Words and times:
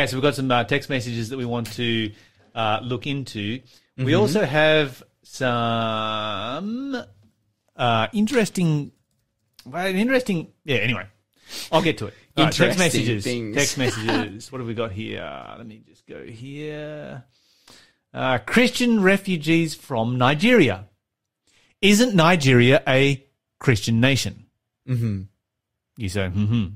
Okay, 0.00 0.06
so 0.06 0.16
we've 0.16 0.22
got 0.22 0.34
some 0.34 0.50
uh, 0.50 0.64
text 0.64 0.88
messages 0.88 1.28
that 1.28 1.36
we 1.36 1.44
want 1.44 1.70
to 1.74 2.10
uh, 2.54 2.80
look 2.82 3.06
into. 3.06 3.60
We 3.98 4.14
also 4.14 4.46
have 4.46 5.02
some 5.24 6.96
uh, 7.76 8.08
interesting, 8.14 8.92
well, 9.66 9.86
interesting. 9.86 10.52
Yeah. 10.64 10.78
Anyway, 10.78 11.06
I'll 11.70 11.82
get 11.82 11.98
to 11.98 12.06
it. 12.06 12.14
Right, 12.34 12.50
text 12.50 12.78
messages. 12.78 13.24
things. 13.24 13.54
Text 13.54 13.76
messages. 13.76 14.50
what 14.50 14.60
have 14.60 14.68
we 14.68 14.72
got 14.72 14.90
here? 14.90 15.20
Let 15.58 15.66
me 15.66 15.82
just 15.86 16.06
go 16.06 16.24
here. 16.24 17.24
Uh, 18.14 18.38
Christian 18.38 19.02
refugees 19.02 19.74
from 19.74 20.16
Nigeria. 20.16 20.88
Isn't 21.82 22.14
Nigeria 22.14 22.82
a 22.88 23.22
Christian 23.58 24.00
nation? 24.00 24.46
Mm-hmm. 24.88 25.24
You 25.98 26.08
say, 26.08 26.28
hmm. 26.28 26.66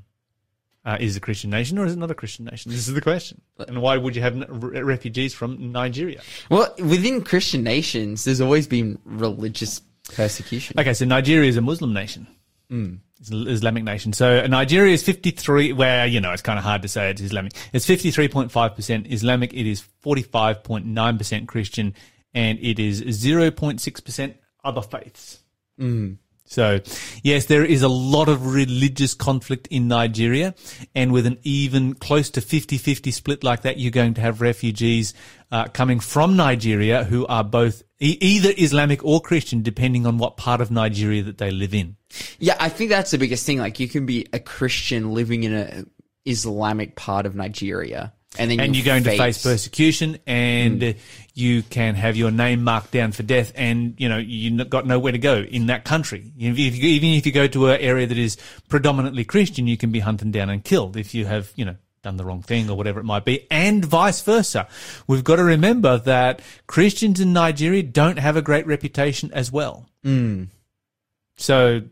Uh, 0.85 0.99
is 1.01 1.17
it 1.17 1.19
a 1.19 1.21
Christian 1.21 1.51
nation 1.51 1.79
or 1.79 1.87
is 1.87 1.95
it 1.95 1.99
not 1.99 2.11
a 2.11 2.15
Christian 2.15 2.45
nation? 2.45 2.71
This 2.71 2.87
is 2.89 2.95
the 2.95 3.01
question. 3.01 3.41
And 3.59 3.81
why 3.81 3.97
would 3.97 4.15
you 4.15 4.23
have 4.23 4.37
re- 4.49 4.83
refugees 4.83 5.33
from 5.33 5.73
Nigeria? 5.73 6.21
Well, 6.51 6.75
within 6.79 7.23
Christian 7.23 7.63
nations, 7.63 8.25
there's 8.25 8.41
always 8.41 8.67
been 8.67 8.99
religious 9.05 9.81
persecution. 10.13 10.79
Okay, 10.79 10.93
so 10.93 11.07
Nigeria 11.07 11.49
is 11.49 11.57
a 11.57 11.63
Muslim 11.63 11.95
nation. 11.95 12.27
Hmm. 12.69 12.97
It's 13.19 13.31
an 13.31 13.49
Islamic 13.49 13.85
nation. 13.85 14.13
So 14.13 14.45
uh, 14.45 14.47
Nigeria 14.47 14.93
is 14.93 15.03
53, 15.03 15.73
where, 15.73 16.07
you 16.07 16.21
know, 16.21 16.33
it's 16.33 16.43
kind 16.43 16.59
of 16.59 16.65
hard 16.65 16.83
to 16.83 16.89
say 16.89 17.11
it's 17.11 17.23
Islamic. 17.23 17.53
It's 17.73 17.87
53.5% 17.87 19.11
Islamic. 19.11 19.55
It 19.55 19.67
is 19.67 19.83
45.9% 20.05 21.49
Christian 21.49 21.95
and 22.35 22.59
it 22.61 22.79
is 22.79 23.01
0.6% 23.03 24.35
other 24.65 24.83
faiths. 24.83 25.39
Hmm. 25.79 26.15
So, 26.55 26.79
yes, 27.25 27.47
there 27.47 27.65
is 27.65 27.83
a 27.83 27.89
lot 27.89 28.29
of 28.29 28.55
religious 28.55 29.13
conflict 29.13 29.67
in 29.73 29.89
Nigeria, 29.89 30.55
and 30.95 31.11
with 31.11 31.27
an 31.27 31.39
even 31.43 31.95
close 31.95 32.31
to 32.31 32.41
50-50 32.41 33.13
split 33.13 33.43
like 33.43 33.63
that, 33.63 33.79
you're 33.79 33.91
going 33.91 34.15
to 34.15 34.21
have 34.21 34.41
refugees 34.41 35.15
uh, 35.51 35.65
coming 35.65 35.99
from 35.99 36.37
Nigeria 36.37 37.03
who 37.03 37.27
are 37.27 37.43
both 37.43 37.83
e- 38.01 38.19
either 38.21 38.53
Islamic 38.57 39.05
or 39.05 39.21
Christian, 39.21 39.63
depending 39.63 40.07
on 40.07 40.17
what 40.17 40.37
part 40.37 40.61
of 40.61 40.71
Nigeria 40.71 41.25
that 41.25 41.39
they 41.39 41.51
live 41.51 41.75
in. 41.75 41.97
Yeah, 42.39 42.57
I 42.61 42.69
think 42.69 42.91
that's 42.91 43.11
the 43.11 43.19
biggest 43.19 43.45
thing. 43.45 43.59
Like, 43.59 43.81
you 43.81 43.89
can 43.89 44.07
be 44.07 44.29
a 44.33 44.39
Christian 44.39 45.13
living 45.13 45.43
in 45.43 45.55
a 45.55 45.85
Islamic 46.25 46.95
part 46.95 47.27
of 47.27 47.35
Nigeria, 47.35 48.14
and 48.39 48.51
then 48.51 48.61
And 48.61 48.75
you 48.75 48.83
you're 48.83 48.93
going 48.93 49.05
to 49.05 49.17
face 49.17 49.43
persecution, 49.43 50.19
and 50.27 50.83
uh, 50.83 50.93
you 51.35 51.63
can 51.63 51.95
have 51.95 52.17
your 52.17 52.31
name 52.31 52.65
marked 52.65 52.91
down 52.91 53.13
for 53.13 53.23
death, 53.23 53.53
and 53.55 53.95
you 53.99 54.09
know 54.09 54.19
you 54.19 54.65
got 54.65 54.87
nowhere 54.87 55.13
to 55.13 55.19
go 55.19 55.39
in 55.39 55.67
that 55.67 55.85
country. 55.85 56.33
If 56.39 56.59
you, 56.59 56.89
even 56.89 57.11
if 57.11 57.27
you 57.27 57.33
go 57.33 57.47
to 57.47 57.69
an 57.69 57.81
area 57.81 58.07
that 58.07 58.19
is 58.19 58.37
predominantly 58.69 59.25
Christian, 59.25 59.67
you 59.67 59.77
can 59.77 59.91
be 59.93 60.01
hunted 60.01 60.33
down 60.33 60.51
and 60.51 60.65
killed 60.65 60.97
if 60.97 61.15
you 61.15 61.27
have 61.27 61.53
you 61.57 61.65
know 61.65 61.77
done 62.03 62.17
the 62.17 62.25
wrong 62.25 62.43
thing 62.43 62.69
or 62.69 62.77
whatever 62.77 63.01
it 63.01 63.05
might 63.05 63.25
be, 63.25 63.47
and 63.51 63.85
vice 63.85 64.21
versa. 64.23 64.69
We've 65.07 65.25
got 65.25 65.37
to 65.37 65.45
remember 65.45 65.99
that 65.99 66.41
Christians 66.67 67.21
in 67.21 67.33
Nigeria 67.33 67.83
don't 67.83 68.19
have 68.19 68.37
a 68.37 68.43
great 68.43 68.67
reputation 68.67 69.31
as 69.33 69.51
well. 69.51 69.87
So, 71.37 71.83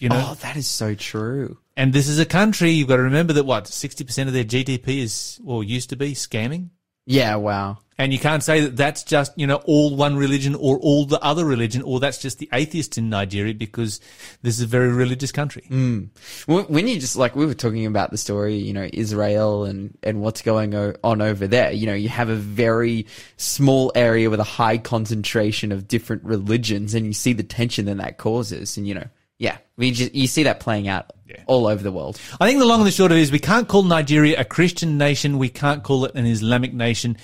you 0.00 0.08
know, 0.08 0.30
Oh, 0.30 0.34
that 0.42 0.56
is 0.56 0.66
so 0.66 0.94
true. 0.94 1.58
and 1.76 1.92
this 1.92 2.08
is 2.08 2.18
a 2.18 2.26
country 2.26 2.70
you've 2.70 2.88
got 2.88 2.96
to 2.96 3.02
remember 3.02 3.32
that 3.34 3.44
what 3.44 3.66
sixty 3.68 4.02
percent 4.04 4.28
of 4.28 4.34
their 4.34 4.44
GDP 4.44 4.98
is 5.02 5.40
or 5.46 5.62
used 5.62 5.90
to 5.90 5.96
be 5.96 6.14
scamming. 6.14 6.70
Yeah, 7.06 7.36
wow. 7.36 7.78
And 7.98 8.12
you 8.14 8.18
can't 8.18 8.42
say 8.42 8.60
that 8.60 8.76
that's 8.76 9.02
just, 9.02 9.32
you 9.36 9.46
know, 9.46 9.56
all 9.66 9.94
one 9.96 10.16
religion 10.16 10.54
or 10.54 10.78
all 10.78 11.04
the 11.04 11.20
other 11.20 11.44
religion, 11.44 11.82
or 11.82 11.98
that's 12.00 12.16
just 12.18 12.38
the 12.38 12.48
atheists 12.52 12.96
in 12.96 13.10
Nigeria 13.10 13.52
because 13.52 14.00
this 14.42 14.54
is 14.56 14.62
a 14.62 14.66
very 14.66 14.88
religious 14.90 15.32
country. 15.32 15.64
Hmm. 15.68 16.04
When 16.46 16.64
when 16.66 16.88
you 16.88 16.98
just 17.00 17.16
like 17.16 17.34
we 17.36 17.44
were 17.46 17.52
talking 17.54 17.84
about 17.86 18.10
the 18.10 18.16
story, 18.16 18.56
you 18.56 18.72
know, 18.72 18.88
Israel 18.92 19.64
and 19.64 19.98
and 20.02 20.22
what's 20.22 20.40
going 20.40 20.74
on 20.74 21.20
over 21.20 21.46
there. 21.46 21.72
You 21.72 21.86
know, 21.86 21.94
you 21.94 22.08
have 22.08 22.28
a 22.30 22.36
very 22.36 23.06
small 23.36 23.92
area 23.94 24.30
with 24.30 24.40
a 24.40 24.44
high 24.44 24.78
concentration 24.78 25.72
of 25.72 25.88
different 25.88 26.22
religions, 26.24 26.94
and 26.94 27.04
you 27.06 27.12
see 27.12 27.32
the 27.34 27.42
tension 27.42 27.84
that 27.86 27.98
that 27.98 28.16
causes. 28.18 28.76
And 28.78 28.86
you 28.88 28.94
know, 28.94 29.08
yeah, 29.40 29.56
we 29.78 29.90
just 29.90 30.14
you 30.14 30.26
see 30.26 30.42
that 30.42 30.60
playing 30.60 30.86
out 30.86 31.12
all 31.46 31.66
over 31.66 31.82
the 31.82 31.90
world. 31.90 32.20
I 32.38 32.46
think 32.46 32.58
the 32.58 32.66
long 32.66 32.80
and 32.80 32.86
the 32.86 32.92
short 32.92 33.10
of 33.10 33.16
it 33.16 33.22
is 33.22 33.32
we 33.32 33.38
can't 33.38 33.66
call 33.66 33.82
Nigeria 33.82 34.38
a 34.38 34.44
Christian 34.44 34.98
nation. 34.98 35.38
We 35.38 35.48
can't 35.48 35.82
call 35.82 36.04
it 36.04 36.14
an 36.14 36.26
Islamic 36.26 36.74
nation. 36.74 37.16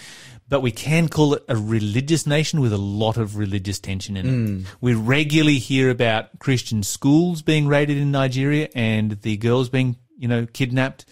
But 0.49 0.61
we 0.61 0.71
can 0.71 1.09
call 1.09 1.35
it 1.35 1.45
a 1.49 1.57
religious 1.57 2.25
nation 2.25 2.61
with 2.61 2.73
a 2.73 2.79
lot 2.79 3.17
of 3.17 3.37
religious 3.37 3.81
tension 3.81 4.17
in 4.17 4.27
it. 4.27 4.67
We 4.81 4.95
regularly 4.95 5.59
hear 5.59 5.91
about 5.91 6.39
Christian 6.39 6.85
schools 6.85 7.43
being 7.43 7.67
raided 7.67 7.99
in 7.99 8.13
Nigeria 8.13 8.69
and 8.75 9.21
the 9.23 9.37
girls 9.39 9.69
being, 9.69 9.97
you 10.17 10.29
know, 10.29 10.47
kidnapped. 10.47 11.05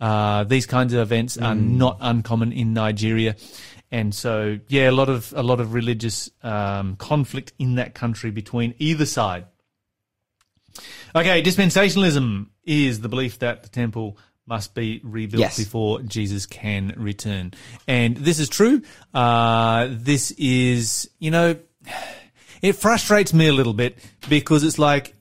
Uh, 0.00 0.44
these 0.44 0.64
kinds 0.64 0.94
of 0.94 1.00
events 1.00 1.36
are 1.36 1.54
not 1.54 1.98
uncommon 2.00 2.50
in 2.52 2.72
Nigeria. 2.72 3.36
And 3.92 4.14
so, 4.14 4.58
yeah, 4.68 4.88
a 4.88 4.92
lot 4.92 5.10
of, 5.10 5.34
a 5.36 5.42
lot 5.42 5.60
of 5.60 5.74
religious, 5.74 6.30
um, 6.42 6.96
conflict 6.96 7.52
in 7.58 7.74
that 7.74 7.94
country 7.94 8.30
between 8.30 8.74
either 8.78 9.04
side. 9.06 9.44
Okay, 11.14 11.42
dispensationalism 11.42 12.46
is 12.64 13.00
the 13.00 13.08
belief 13.08 13.38
that 13.40 13.62
the 13.62 13.68
temple 13.68 14.18
must 14.46 14.74
be 14.74 15.00
rebuilt 15.04 15.40
Yes. 15.40 15.56
before 15.58 16.00
Jesus 16.02 16.46
can 16.46 16.94
return. 16.96 17.52
And 17.86 18.16
this 18.16 18.38
is 18.38 18.48
true. 18.48 18.82
Uh, 19.12 19.88
this 19.90 20.30
is, 20.32 21.10
you 21.18 21.30
know, 21.30 21.56
it 22.62 22.72
frustrates 22.74 23.32
me 23.34 23.46
a 23.48 23.52
little 23.52 23.74
bit 23.74 23.98
because 24.28 24.64
it's 24.64 24.78
like 24.78 25.14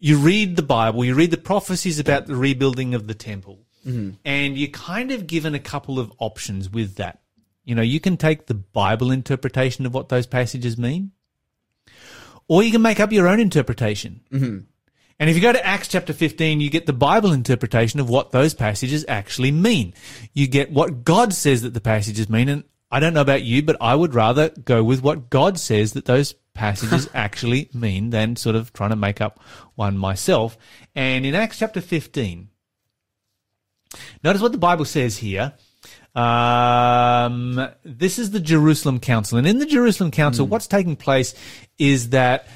you 0.00 0.18
read 0.18 0.56
the 0.56 0.62
Bible, 0.62 1.04
you 1.04 1.14
read 1.14 1.30
the 1.30 1.36
prophecies 1.36 1.98
about 1.98 2.26
the 2.26 2.34
rebuilding 2.36 2.94
of 2.94 3.06
the 3.06 3.14
temple, 3.14 3.60
and 3.86 4.56
you're 4.58 4.68
kind 4.70 5.12
of 5.12 5.26
given 5.26 5.54
a 5.54 5.58
couple 5.60 5.98
of 5.98 6.10
options 6.18 6.70
with 6.70 6.96
that. 6.96 7.20
You 7.64 7.74
know, 7.74 7.82
you 7.82 8.00
can 8.00 8.16
take 8.16 8.46
the 8.46 8.54
Bible 8.54 9.10
interpretation 9.10 9.86
of 9.86 9.94
what 9.94 10.08
those 10.08 10.26
passages 10.26 10.76
mean, 10.76 11.12
or 12.48 12.62
you 12.62 12.72
can 12.72 12.82
make 12.82 12.98
up 13.00 13.12
your 13.12 13.28
own 13.28 13.40
interpretation. 13.40 14.66
And 15.18 15.30
if 15.30 15.36
you 15.36 15.42
go 15.42 15.52
to 15.52 15.64
Acts 15.64 15.88
chapter 15.88 16.12
15, 16.12 16.60
you 16.60 16.70
get 16.70 16.86
the 16.86 16.92
Bible 16.92 17.32
interpretation 17.32 18.00
of 18.00 18.08
what 18.08 18.32
those 18.32 18.52
passages 18.54 19.04
actually 19.06 19.52
mean. 19.52 19.94
You 20.32 20.48
get 20.48 20.72
what 20.72 21.04
God 21.04 21.32
says 21.32 21.62
that 21.62 21.74
the 21.74 21.80
passages 21.80 22.28
mean. 22.28 22.48
And 22.48 22.64
I 22.90 23.00
don't 23.00 23.14
know 23.14 23.20
about 23.20 23.42
you, 23.42 23.62
but 23.62 23.76
I 23.80 23.94
would 23.94 24.14
rather 24.14 24.50
go 24.50 24.82
with 24.82 25.02
what 25.02 25.30
God 25.30 25.58
says 25.58 25.92
that 25.92 26.04
those 26.04 26.34
passages 26.52 27.08
actually 27.14 27.68
mean 27.72 28.10
than 28.10 28.36
sort 28.36 28.56
of 28.56 28.72
trying 28.72 28.90
to 28.90 28.96
make 28.96 29.20
up 29.20 29.40
one 29.76 29.96
myself. 29.96 30.58
And 30.94 31.24
in 31.24 31.34
Acts 31.34 31.58
chapter 31.58 31.80
15, 31.80 32.48
notice 34.22 34.42
what 34.42 34.52
the 34.52 34.58
Bible 34.58 34.84
says 34.84 35.18
here. 35.18 35.54
Um, 36.14 37.68
this 37.84 38.18
is 38.18 38.30
the 38.30 38.40
Jerusalem 38.40 39.00
Council. 39.00 39.38
And 39.38 39.46
in 39.46 39.58
the 39.58 39.66
Jerusalem 39.66 40.10
Council, 40.10 40.46
what's 40.46 40.68
taking 40.68 40.96
place 40.96 41.34
is 41.78 42.10
that 42.10 42.46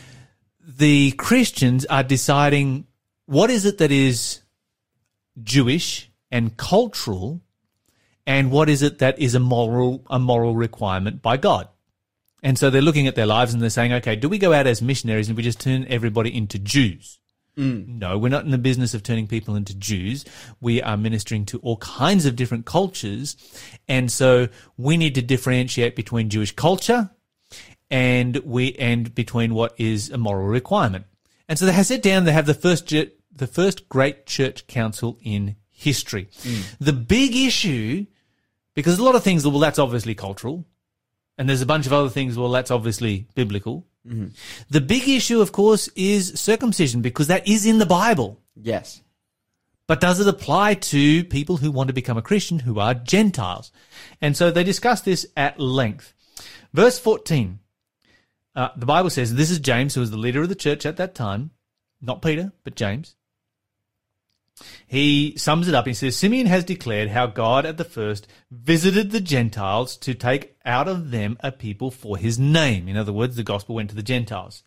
the 0.69 1.13
Christians 1.13 1.87
are 1.87 2.03
deciding 2.03 2.87
what 3.25 3.49
is 3.49 3.65
it 3.65 3.79
that 3.79 3.91
is 3.91 4.43
Jewish 5.43 6.11
and 6.31 6.57
cultural 6.59 7.41
and 8.27 8.51
what 8.51 8.69
is 8.69 8.83
it 8.83 8.99
that 8.99 9.19
is 9.19 9.35
a 9.35 9.41
moral 9.41 10.05
a 10.11 10.19
moral 10.19 10.55
requirement 10.55 11.23
by 11.23 11.39
God. 11.39 11.69
And 12.43 12.59
so 12.59 12.69
they're 12.69 12.83
looking 12.83 13.07
at 13.07 13.15
their 13.15 13.27
lives 13.27 13.53
and 13.53 13.63
they're 13.63 13.71
saying, 13.71 13.95
okay, 13.95 14.15
do 14.15 14.29
we 14.29 14.39
go 14.39 14.53
out 14.53 14.67
as 14.67 14.83
missionaries 14.83 15.29
and 15.29 15.37
we 15.37 15.43
just 15.43 15.59
turn 15.59 15.87
everybody 15.89 16.37
into 16.37 16.59
Jews? 16.59 17.19
Mm. 17.57 17.99
No, 17.99 18.19
we're 18.19 18.29
not 18.29 18.45
in 18.45 18.53
the 18.53 18.59
business 18.59 18.95
of 18.95 19.03
turning 19.03 19.27
people 19.27 19.57
into 19.57 19.75
Jews. 19.75 20.25
We 20.61 20.81
are 20.83 20.97
ministering 20.97 21.47
to 21.47 21.59
all 21.61 21.79
kinds 21.79 22.27
of 22.27 22.37
different 22.37 22.67
cultures. 22.67 23.37
And 23.89 24.13
so 24.13 24.49
we 24.77 24.97
need 24.97 25.17
to 25.17 25.23
differentiate 25.23 25.97
between 25.97 26.29
Jewish 26.29 26.53
culture 26.55 27.11
and 27.91 28.37
we 28.39 28.75
and 28.75 29.15
between 29.15 29.55
what 29.55 29.75
is 29.79 30.11
a 30.11 30.19
moral 30.19 30.47
requirement. 30.47 31.07
And 31.49 31.59
so 31.59 31.67
they 31.67 31.73
have 31.73 31.87
sit 31.87 32.03
down. 32.03 32.25
They 32.25 32.33
have 32.33 32.47
the 32.47 32.55
first 32.55 32.89
the 32.89 33.47
first 33.47 33.89
great 33.89 34.27
church 34.27 34.67
council 34.67 35.19
in 35.23 35.57
history. 35.71 36.29
Mm. 36.43 36.77
The 36.81 36.93
big 36.93 37.35
issue, 37.37 38.07
because 38.75 38.99
a 38.99 39.05
lot 39.05 39.15
of 39.15 39.23
things, 39.23 39.47
well, 39.47 39.61
that's 39.61 39.79
obviously 39.79 40.15
cultural, 40.15 40.67
and 41.39 41.49
there's 41.49 41.63
a 41.63 41.67
bunch 41.67 41.87
of 41.87 41.93
other 41.93 42.09
things, 42.09 42.37
well, 42.37 42.51
that's 42.51 42.71
obviously 42.71 43.29
biblical. 43.35 43.87
Mm-hmm. 44.07 44.29
The 44.71 44.81
big 44.81 45.09
issue, 45.09 45.41
of 45.41 45.53
course, 45.53 45.89
is 45.95 46.39
circumcision 46.39 47.01
because 47.01 47.29
that 47.29 47.47
is 47.47 47.65
in 47.65 47.79
the 47.79 47.87
Bible. 47.87 48.41
Yes. 48.57 49.03
But 49.87 50.01
does 50.01 50.21
it 50.21 50.29
apply 50.29 50.75
to 50.75 51.25
people 51.25 51.59
who 51.59 51.71
want 51.71 51.89
to 51.89 51.95
become 51.95 52.19
a 52.19 52.23
Christian 52.23 52.59
who 52.59 52.79
are 52.79 52.93
Gentiles? 52.93 53.73
And 54.21 54.37
so 54.37 54.51
they 54.51 54.65
discuss 54.65 55.01
this 55.01 55.27
at 55.37 55.59
length. 55.61 56.13
Verse 56.75 56.99
14, 56.99 57.61
uh, 58.59 58.71
the 58.77 58.87
Bible 58.87 59.09
says, 59.09 59.37
this 59.37 59.53
is 59.53 59.61
James, 59.61 59.95
who 59.95 60.01
was 60.01 60.11
the 60.11 60.17
leader 60.17 60.43
of 60.43 60.49
the 60.49 60.57
church 60.57 60.85
at 60.85 60.97
that 60.97 61.15
time, 61.15 61.53
not 62.03 62.23
Peter, 62.23 62.51
but 62.65 62.75
James. 62.75 63.15
He 64.85 65.37
sums 65.37 65.69
it 65.69 65.75
up. 65.77 65.87
He 65.87 65.95
says, 65.95 66.17
Simeon 66.17 66.49
has 66.49 66.65
declared 66.65 67.11
how 67.11 67.27
God 67.27 67.65
at 67.65 67.77
the 67.77 67.85
first 67.85 68.27
visited 68.51 69.13
the 69.13 69.21
Gentiles 69.21 69.97
to 69.99 70.13
take 70.13 70.57
out 70.65 70.89
of 70.89 71.13
them 71.13 71.39
a 71.39 71.53
people 71.53 71.93
for 71.93 72.17
his 72.17 72.37
name. 72.37 72.89
In 72.89 72.97
other 72.97 73.13
words, 73.13 73.37
the 73.37 73.45
gospel 73.45 73.77
went 73.77 73.91
to 73.91 73.95
the 73.97 74.03
Gentiles. 74.03 74.65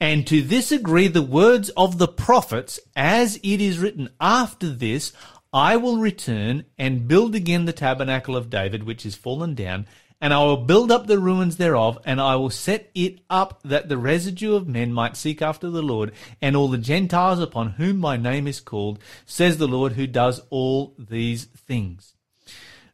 And 0.00 0.26
to 0.26 0.40
this 0.40 0.72
agree 0.72 1.08
the 1.08 1.20
words 1.20 1.68
of 1.76 1.98
the 1.98 2.08
prophets, 2.08 2.80
as 2.96 3.36
it 3.42 3.60
is 3.60 3.78
written, 3.78 4.08
after 4.18 4.70
this, 4.70 5.12
I 5.52 5.76
will 5.76 5.98
return 5.98 6.64
and 6.78 7.06
build 7.06 7.34
again 7.34 7.66
the 7.66 7.74
tabernacle 7.74 8.36
of 8.36 8.48
David, 8.48 8.84
which 8.84 9.04
is 9.04 9.14
fallen 9.14 9.54
down, 9.54 9.86
and 10.20 10.32
I 10.32 10.42
will 10.44 10.56
build 10.56 10.90
up 10.90 11.06
the 11.06 11.18
ruins 11.18 11.56
thereof, 11.56 11.98
and 12.04 12.20
I 12.20 12.36
will 12.36 12.50
set 12.50 12.90
it 12.94 13.20
up 13.28 13.60
that 13.64 13.88
the 13.88 13.98
residue 13.98 14.54
of 14.54 14.68
men 14.68 14.92
might 14.92 15.16
seek 15.16 15.42
after 15.42 15.70
the 15.70 15.82
Lord, 15.82 16.12
and 16.40 16.56
all 16.56 16.68
the 16.68 16.78
Gentiles 16.78 17.40
upon 17.40 17.70
whom 17.70 17.98
my 17.98 18.16
name 18.16 18.46
is 18.46 18.60
called, 18.60 18.98
says 19.26 19.58
the 19.58 19.68
Lord 19.68 19.92
who 19.92 20.06
does 20.06 20.40
all 20.50 20.94
these 20.98 21.44
things. 21.44 22.14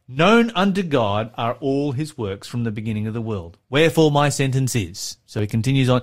Known 0.07 0.51
unto 0.55 0.83
God 0.83 1.31
are 1.35 1.53
all 1.61 1.93
his 1.93 2.17
works 2.17 2.47
from 2.47 2.65
the 2.65 2.71
beginning 2.71 3.07
of 3.07 3.13
the 3.13 3.21
world. 3.21 3.57
Wherefore 3.69 4.11
my 4.11 4.27
sentence 4.27 4.75
is. 4.75 5.15
So 5.25 5.39
he 5.39 5.47
continues 5.47 5.87
on. 5.87 6.01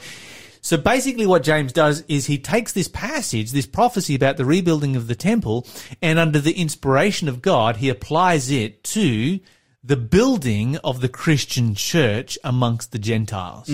So 0.63 0.79
basically 0.79 1.27
what 1.27 1.43
James 1.43 1.75
does 1.75 2.05
is 2.09 2.25
he 2.25 2.39
takes 2.39 2.73
this 2.73 2.89
passage, 2.89 3.53
this 3.53 3.67
prophecy 3.67 4.15
about 4.15 4.39
the 4.39 4.47
rebuilding 4.47 4.97
of 4.97 5.09
the 5.09 5.15
temple, 5.15 5.67
and 6.01 6.19
under 6.19 6.41
the 6.41 6.59
inspiration 6.59 7.29
of 7.29 7.43
God, 7.43 7.77
he 7.77 7.91
applies 7.91 8.51
it 8.51 8.83
to 8.85 9.41
the 9.85 9.97
building 9.97 10.77
of 10.79 11.01
the 11.01 11.09
Christian 11.09 11.75
church 11.75 12.39
amongst 12.45 12.93
the 12.93 12.99
Gentiles. 12.99 13.71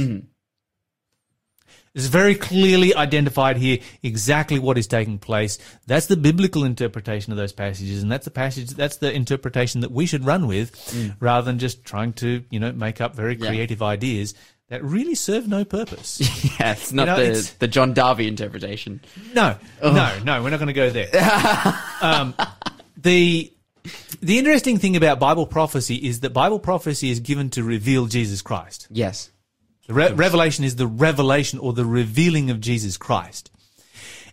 It's 1.94 2.06
very 2.06 2.34
clearly 2.34 2.92
identified 2.92 3.56
here 3.56 3.78
exactly 4.02 4.58
what 4.58 4.76
is 4.76 4.88
taking 4.88 5.18
place. 5.18 5.58
That's 5.86 6.06
the 6.06 6.16
biblical 6.16 6.64
interpretation 6.64 7.32
of 7.32 7.36
those 7.36 7.52
passages, 7.52 8.02
and 8.02 8.10
that's 8.10 8.24
the 8.24 8.32
passage. 8.32 8.70
That's 8.70 8.96
the 8.96 9.12
interpretation 9.12 9.80
that 9.82 9.92
we 9.92 10.04
should 10.06 10.24
run 10.24 10.48
with, 10.48 11.14
rather 11.20 11.44
than 11.44 11.60
just 11.60 11.84
trying 11.84 12.12
to, 12.14 12.42
you 12.50 12.58
know, 12.58 12.72
make 12.72 13.00
up 13.00 13.14
very 13.14 13.36
Yeah. 13.36 13.46
creative 13.46 13.80
ideas 13.80 14.34
that 14.70 14.82
really 14.82 15.14
serve 15.14 15.46
no 15.46 15.64
purpose. 15.64 16.20
Yeah, 16.58 16.72
it's 16.72 16.92
not 16.92 17.06
know, 17.06 17.16
the 17.16 17.22
it's- 17.26 17.50
the 17.54 17.68
John 17.68 17.94
Darby 17.94 18.26
interpretation. 18.26 19.00
No, 19.32 19.56
no, 19.80 20.18
no, 20.24 20.42
we're 20.42 20.50
not 20.50 20.58
going 20.58 20.66
to 20.68 20.72
go 20.72 20.90
there. 20.90 21.10
um, 22.02 22.34
the 22.96 23.52
the 24.20 24.38
interesting 24.38 24.78
thing 24.78 24.96
about 24.96 25.18
Bible 25.18 25.46
prophecy 25.46 25.96
is 25.96 26.20
that 26.20 26.30
Bible 26.30 26.58
prophecy 26.58 27.10
is 27.10 27.20
given 27.20 27.50
to 27.50 27.62
reveal 27.62 28.06
Jesus 28.06 28.42
Christ. 28.42 28.88
Yes. 28.90 29.30
The 29.86 29.94
re- 29.94 30.12
revelation 30.12 30.64
is 30.64 30.76
the 30.76 30.86
revelation 30.86 31.58
or 31.58 31.72
the 31.72 31.84
revealing 31.84 32.50
of 32.50 32.60
Jesus 32.60 32.96
Christ. 32.96 33.50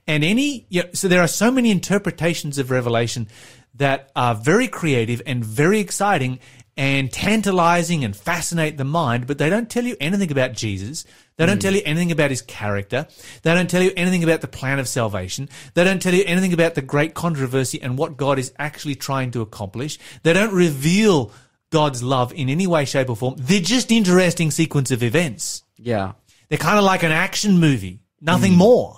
And 0.07 0.24
any, 0.24 0.65
you 0.69 0.83
know, 0.83 0.89
so 0.94 1.07
there 1.07 1.21
are 1.21 1.27
so 1.27 1.51
many 1.51 1.71
interpretations 1.71 2.57
of 2.57 2.71
Revelation 2.71 3.27
that 3.75 4.12
are 4.15 4.36
very 4.36 4.68
creative 4.68 5.21
and 5.25 5.44
very 5.44 5.80
exciting 5.80 6.39
and 6.78 7.12
tantalizing 7.12 8.04
and 8.04 8.16
fascinate 8.16 8.78
the 8.78 8.84
mind, 8.84 9.28
but 9.28 9.38
they 9.38 9.50
don't 9.50 9.70
tell 9.70 9.84
you 9.84 9.96
anything 10.00 10.32
about 10.32 10.54
Jesus. 10.54 11.06
They 11.38 11.46
don't 11.46 11.58
hmm. 11.58 11.62
tell 11.62 11.76
you 11.76 11.82
anything 11.86 12.12
about 12.12 12.30
his 12.30 12.42
character. 12.42 13.08
They 13.42 13.54
don't 13.54 13.70
tell 13.70 13.82
you 13.82 13.92
anything 13.96 14.24
about 14.24 14.42
the 14.42 14.48
plan 14.48 14.80
of 14.80 14.88
salvation. 14.88 15.50
They 15.74 15.84
don't 15.84 16.02
tell 16.02 16.14
you 16.14 16.24
anything 16.26 16.54
about 16.54 16.76
the 16.76 16.82
great 16.82 17.14
controversy 17.14 17.82
and 17.82 17.98
what 17.98 18.18
God 18.18 18.40
is 18.40 18.54
actually 18.58 18.96
trying 18.96 19.32
to 19.32 19.42
accomplish. 19.42 20.00
They 20.24 20.34
don't 20.34 20.54
reveal 20.54 21.32
God's 21.72 22.04
love 22.04 22.34
in 22.34 22.50
any 22.50 22.68
way, 22.68 22.86
shape, 22.86 23.10
or 23.10 23.16
form. 23.16 23.36
They're 23.38 23.60
just 23.60 23.92
interesting 23.92 24.52
sequence 24.52 24.92
of 24.92 25.04
events. 25.04 25.64
Yeah. 25.78 26.14
They're 26.50 26.58
kind 26.58 26.78
of 26.78 26.84
like 26.84 27.04
an 27.04 27.12
action 27.12 27.60
movie, 27.60 28.00
nothing 28.22 28.54
hmm. 28.54 28.60
more. 28.60 28.98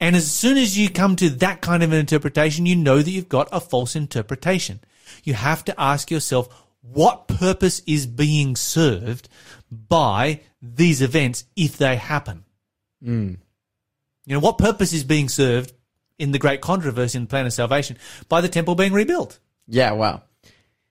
And 0.00 0.16
as 0.16 0.30
soon 0.30 0.56
as 0.56 0.78
you 0.78 0.88
come 0.88 1.14
to 1.16 1.28
that 1.28 1.60
kind 1.60 1.82
of 1.82 1.92
an 1.92 1.98
interpretation, 1.98 2.64
you 2.64 2.74
know 2.74 3.02
that 3.02 3.10
you've 3.10 3.28
got 3.28 3.48
a 3.52 3.60
false 3.60 3.94
interpretation. 3.94 4.80
You 5.24 5.34
have 5.34 5.64
to 5.64 5.80
ask 5.80 6.10
yourself, 6.10 6.48
what 6.82 7.28
purpose 7.28 7.82
is 7.86 8.06
being 8.06 8.56
served 8.56 9.28
by 9.70 10.40
these 10.62 11.02
events 11.02 11.44
if 11.56 11.76
they 11.76 11.96
happen? 11.96 12.44
Mm. 13.04 13.38
You 14.26 14.34
know, 14.34 14.40
what 14.40 14.58
purpose 14.58 14.92
is 14.92 15.04
being 15.04 15.28
served 15.28 15.72
in 16.18 16.32
the 16.32 16.38
great 16.38 16.60
controversy 16.60 17.18
in 17.18 17.24
the 17.24 17.28
plan 17.28 17.46
of 17.46 17.52
salvation 17.52 17.96
by 18.28 18.40
the 18.40 18.48
temple 18.48 18.74
being 18.74 18.92
rebuilt? 18.92 19.38
Yeah. 19.66 19.92
Wow. 19.92 20.22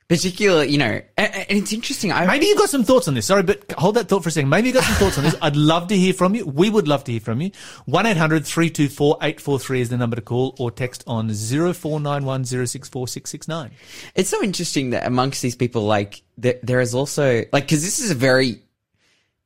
Particularly, 0.09 0.69
you 0.69 0.79
know, 0.79 1.01
and, 1.17 1.35
and 1.35 1.45
it's 1.51 1.71
interesting. 1.71 2.11
I 2.11 2.25
Maybe 2.25 2.47
you've 2.47 2.57
got 2.57 2.69
some 2.69 2.83
thoughts 2.83 3.07
on 3.07 3.13
this. 3.13 3.27
Sorry, 3.27 3.43
but 3.43 3.71
hold 3.73 3.93
that 3.95 4.07
thought 4.07 4.23
for 4.23 4.29
a 4.29 4.31
second. 4.31 4.49
Maybe 4.49 4.69
you've 4.69 4.75
got 4.75 4.83
some 4.83 4.95
thoughts 4.95 5.19
on 5.19 5.23
this. 5.23 5.35
I'd 5.39 5.55
love 5.55 5.89
to 5.89 5.95
hear 5.95 6.15
from 6.15 6.33
you. 6.33 6.47
We 6.47 6.71
would 6.71 6.87
love 6.87 7.03
to 7.03 7.11
hear 7.11 7.21
from 7.21 7.41
you. 7.41 7.51
1-800-324-843 7.87 9.79
is 9.79 9.89
the 9.89 9.97
number 9.97 10.15
to 10.15 10.23
call 10.23 10.55
or 10.57 10.71
text 10.71 11.03
on 11.05 11.29
0491064669. 11.29 13.69
it's 14.15 14.31
so 14.31 14.41
interesting 14.41 14.89
that 14.89 15.05
amongst 15.05 15.43
these 15.43 15.55
people, 15.55 15.83
like 15.83 16.23
there, 16.39 16.55
there 16.63 16.81
is 16.81 16.95
also 16.95 17.45
like 17.53 17.65
because 17.65 17.83
this 17.83 17.99
is 17.99 18.09
a 18.09 18.15
very 18.15 18.63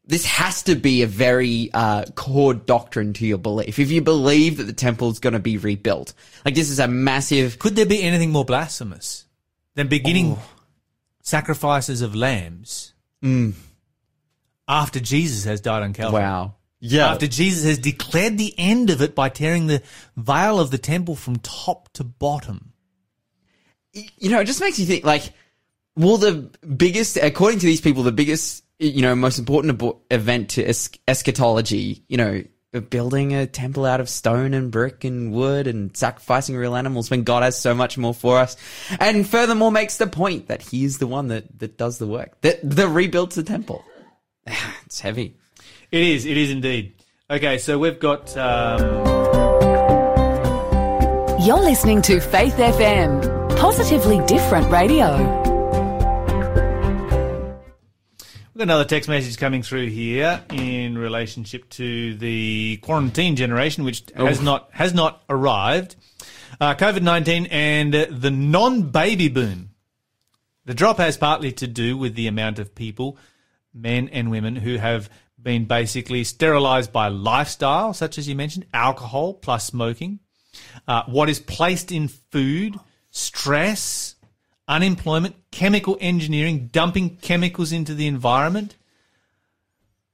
this 0.05 0.25
has 0.25 0.63
to 0.63 0.75
be 0.75 1.01
a 1.01 1.07
very 1.07 1.69
uh, 1.73 2.05
core 2.15 2.53
doctrine 2.53 3.11
to 3.13 3.25
your 3.25 3.37
belief. 3.37 3.79
If 3.79 3.91
you 3.91 4.01
believe 4.01 4.55
that 4.57 4.63
the 4.63 4.71
temple 4.71 5.09
is 5.09 5.19
going 5.19 5.33
to 5.33 5.39
be 5.39 5.57
rebuilt, 5.57 6.13
like 6.45 6.55
this 6.55 6.69
is 6.69 6.79
a 6.79 6.87
massive. 6.87 7.59
Could 7.59 7.75
there 7.75 7.85
be 7.85 8.01
anything 8.01 8.31
more 8.31 8.45
blasphemous 8.45 9.25
than 9.75 9.87
beginning 9.87 10.37
sacrifices 11.23 12.01
of 12.01 12.13
lambs 12.13 12.93
mm. 13.23 13.53
after 14.67 14.99
Jesus 14.99 15.45
has 15.45 15.59
died 15.59 15.81
on 15.81 15.93
Calvary? 15.93 16.21
Wow. 16.21 16.55
Yeah. 16.79 17.11
After 17.11 17.27
Jesus 17.27 17.63
has 17.63 17.79
declared 17.79 18.37
the 18.37 18.53
end 18.57 18.89
of 18.89 19.01
it 19.01 19.15
by 19.15 19.29
tearing 19.29 19.67
the 19.67 19.81
veil 20.17 20.59
of 20.59 20.69
the 20.69 20.77
temple 20.77 21.15
from 21.15 21.37
top 21.37 21.91
to 21.93 22.03
bottom. 22.03 22.73
you 23.93 24.29
know, 24.29 24.41
it 24.41 24.45
just 24.45 24.59
makes 24.59 24.77
you 24.77 24.85
think 24.85 25.05
like, 25.05 25.33
well, 25.95 26.17
the 26.17 26.51
biggest, 26.75 27.17
according 27.17 27.59
to 27.59 27.65
these 27.65 27.79
people, 27.79 28.03
the 28.03 28.11
biggest, 28.11 28.65
you 28.79 29.01
know, 29.01 29.15
most 29.15 29.39
important 29.39 29.81
event 30.11 30.49
to 30.51 30.65
es- 30.65 30.89
eschatology, 31.07 32.03
you 32.09 32.17
know, 32.17 32.43
building 32.81 33.33
a 33.33 33.45
temple 33.45 33.85
out 33.85 33.99
of 33.99 34.09
stone 34.09 34.53
and 34.53 34.71
brick 34.71 35.03
and 35.03 35.31
wood 35.31 35.67
and 35.67 35.95
sacrificing 35.95 36.55
real 36.55 36.75
animals 36.75 37.09
when 37.09 37.23
God 37.23 37.43
has 37.43 37.57
so 37.59 37.73
much 37.73 37.97
more 37.97 38.13
for 38.13 38.39
us. 38.39 38.57
And 38.99 39.27
furthermore 39.27 39.71
makes 39.71 39.97
the 39.97 40.07
point 40.07 40.47
that 40.47 40.61
he 40.61 40.83
is 40.83 40.97
the 40.97 41.07
one 41.07 41.27
that, 41.27 41.59
that 41.59 41.77
does 41.77 41.97
the 41.97 42.07
work, 42.07 42.39
that, 42.41 42.59
that 42.63 42.87
rebuilds 42.87 43.35
the 43.35 43.43
temple. 43.43 43.83
it's 44.85 44.99
heavy. 44.99 45.37
It 45.91 46.01
is. 46.01 46.25
It 46.25 46.37
is 46.37 46.49
indeed. 46.49 46.95
Okay, 47.29 47.57
so 47.57 47.77
we've 47.77 47.99
got. 47.99 48.35
Um, 48.35 48.81
You're 51.39 51.59
listening 51.59 52.01
to 52.03 52.19
Faith 52.19 52.55
FM, 52.55 53.57
positively 53.57 54.25
different 54.25 54.71
radio. 54.71 55.52
Another 58.63 58.85
text 58.85 59.09
message 59.09 59.37
coming 59.37 59.61
through 59.61 59.89
here 59.89 60.41
in 60.51 60.97
relationship 60.97 61.69
to 61.69 62.15
the 62.15 62.77
quarantine 62.81 63.35
generation, 63.35 63.83
which 63.83 64.05
has 64.15 64.41
not 64.41 64.69
has 64.71 64.93
not 64.93 65.21
arrived. 65.29 65.97
Uh, 66.61 66.73
COVID 66.73 67.01
nineteen 67.01 67.45
and 67.47 67.93
uh, 67.93 68.05
the 68.09 68.31
non-baby 68.31 69.27
boom. 69.27 69.71
The 70.65 70.73
drop 70.73 70.97
has 70.97 71.17
partly 71.17 71.51
to 71.51 71.67
do 71.67 71.97
with 71.97 72.15
the 72.15 72.27
amount 72.27 72.57
of 72.57 72.73
people, 72.73 73.17
men 73.73 74.07
and 74.09 74.31
women, 74.31 74.55
who 74.55 74.77
have 74.77 75.09
been 75.41 75.65
basically 75.65 76.23
sterilized 76.23 76.93
by 76.93 77.09
lifestyle, 77.09 77.93
such 77.93 78.17
as 78.17 78.29
you 78.29 78.35
mentioned, 78.35 78.65
alcohol 78.73 79.33
plus 79.33 79.65
smoking, 79.65 80.19
uh, 80.87 81.03
what 81.07 81.27
is 81.27 81.41
placed 81.41 81.91
in 81.91 82.07
food, 82.07 82.79
stress, 83.11 84.12
unemployment, 84.67 85.35
chemical 85.51 85.97
engineering, 85.99 86.69
dumping 86.71 87.17
chemicals 87.17 87.71
into 87.71 87.93
the 87.93 88.07
environment. 88.07 88.75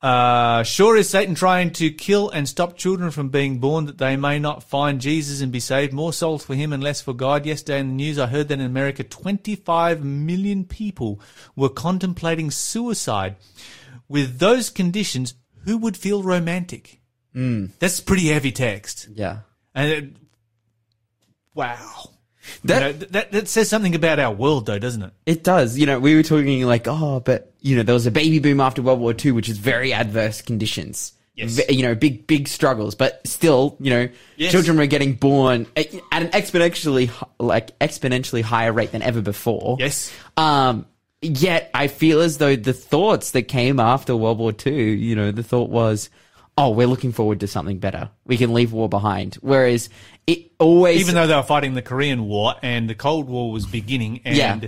Uh, 0.02 0.64
sure 0.64 0.96
is 0.96 1.10
Satan 1.10 1.36
trying 1.36 1.72
to 1.72 1.92
kill 1.92 2.30
and 2.30 2.48
stop 2.48 2.78
children 2.78 3.12
from 3.12 3.30
being 3.30 3.60
born 3.60 3.86
that 3.86 3.98
they 3.98 4.16
may 4.16 4.40
not 4.40 4.64
find 4.64 5.02
Jesus 5.02 5.42
and 5.42 5.52
be 5.52 5.60
saved. 5.60 5.92
More 5.92 6.14
souls 6.14 6.46
for 6.46 6.56
him 6.56 6.72
and 6.72 6.82
less 6.82 7.02
for 7.02 7.14
God. 7.14 7.46
Yesterday 7.46 7.80
in 7.80 7.90
the 7.90 7.94
news, 7.96 8.18
I 8.18 8.28
heard 8.28 8.48
that 8.48 8.60
in 8.60 8.66
America, 8.66 9.04
25 9.04 10.04
million 10.04 10.64
people 10.64 11.20
were 11.56 11.70
contemplating 11.70 12.50
suicide. 12.50 13.36
With 14.08 14.40
those 14.40 14.70
conditions, 14.70 15.34
who 15.66 15.78
would 15.78 15.98
feel 15.98 16.24
romantic? 16.24 17.02
Mm. 17.36 17.72
That's 17.80 18.00
pretty 18.00 18.28
heavy 18.30 18.54
text. 18.54 19.10
Yeah. 19.14 19.40
And 19.76 19.92
it, 19.92 20.16
wow. 21.54 22.12
That- 22.64 22.82
You 22.94 23.00
know, 23.00 23.06
that, 23.12 23.32
that 23.32 23.48
says 23.48 23.70
something 23.70 23.96
about 23.96 24.20
our 24.20 24.34
world, 24.34 24.66
though, 24.66 24.80
doesn't 24.80 25.04
it? 25.04 25.12
It 25.26 25.44
does. 25.44 25.78
You 25.78 25.86
know, 25.86 26.00
we 26.00 26.16
were 26.16 26.24
talking 26.24 26.66
like, 26.66 26.88
oh, 26.88 27.20
but 27.20 27.54
you 27.62 27.76
know, 27.76 27.84
there 27.84 27.94
was 27.96 28.06
a 28.06 28.12
baby 28.12 28.40
boom 28.40 28.60
after 28.62 28.82
World 28.82 29.00
War 29.00 29.14
II, 29.24 29.32
which 29.34 29.50
is 29.50 29.58
very 29.58 29.94
adverse 29.94 30.42
conditions. 30.42 31.14
Yes. 31.36 31.60
You 31.70 31.84
know, 31.84 31.96
big, 31.96 32.28
big 32.28 32.50
struggles, 32.50 32.96
but 32.96 33.26
still, 33.26 33.78
you 33.80 33.90
know, 33.92 34.10
Yes. 34.36 34.52
children 34.52 34.78
were 34.78 34.88
getting 34.88 35.14
born 35.14 35.68
at 35.78 35.94
an 36.12 36.28
exponentially, 36.32 37.10
like 37.40 37.78
exponentially 37.80 38.42
higher 38.42 38.74
rate 38.74 38.92
than 38.92 39.02
ever 39.02 39.22
before. 39.22 39.78
Yes. 39.80 40.12
Um, 40.36 40.86
yet 41.22 41.70
I 41.74 41.88
feel 41.88 42.20
as 42.20 42.40
though 42.40 42.58
the 42.58 42.74
thoughts 42.74 43.32
that 43.32 43.44
came 43.44 43.80
after 43.80 44.16
World 44.18 44.38
War 44.38 44.54
II, 44.66 44.96
you 44.96 45.16
know, 45.16 45.32
the 45.32 45.44
thought 45.44 45.70
was, 45.70 46.10
oh, 46.58 46.72
we're 46.72 46.88
looking 46.88 47.14
forward 47.14 47.40
to 47.40 47.48
something 47.48 47.80
better. 47.80 48.10
We 48.26 48.36
can 48.36 48.54
leave 48.54 48.74
war 48.74 48.90
behind. 48.90 49.36
Whereas 49.36 49.90
it 50.32 50.52
always, 50.60 51.00
Even 51.02 51.16
though 51.16 51.28
they 51.28 51.36
were 51.36 51.44
fighting 51.44 51.74
the 51.74 51.82
Korean 51.82 52.28
War 52.28 52.56
and 52.62 52.90
the 52.90 52.96
Cold 52.96 53.28
War 53.28 53.52
was 53.52 53.66
beginning 53.66 54.22
and 54.26 54.36
Yeah. 54.38 54.60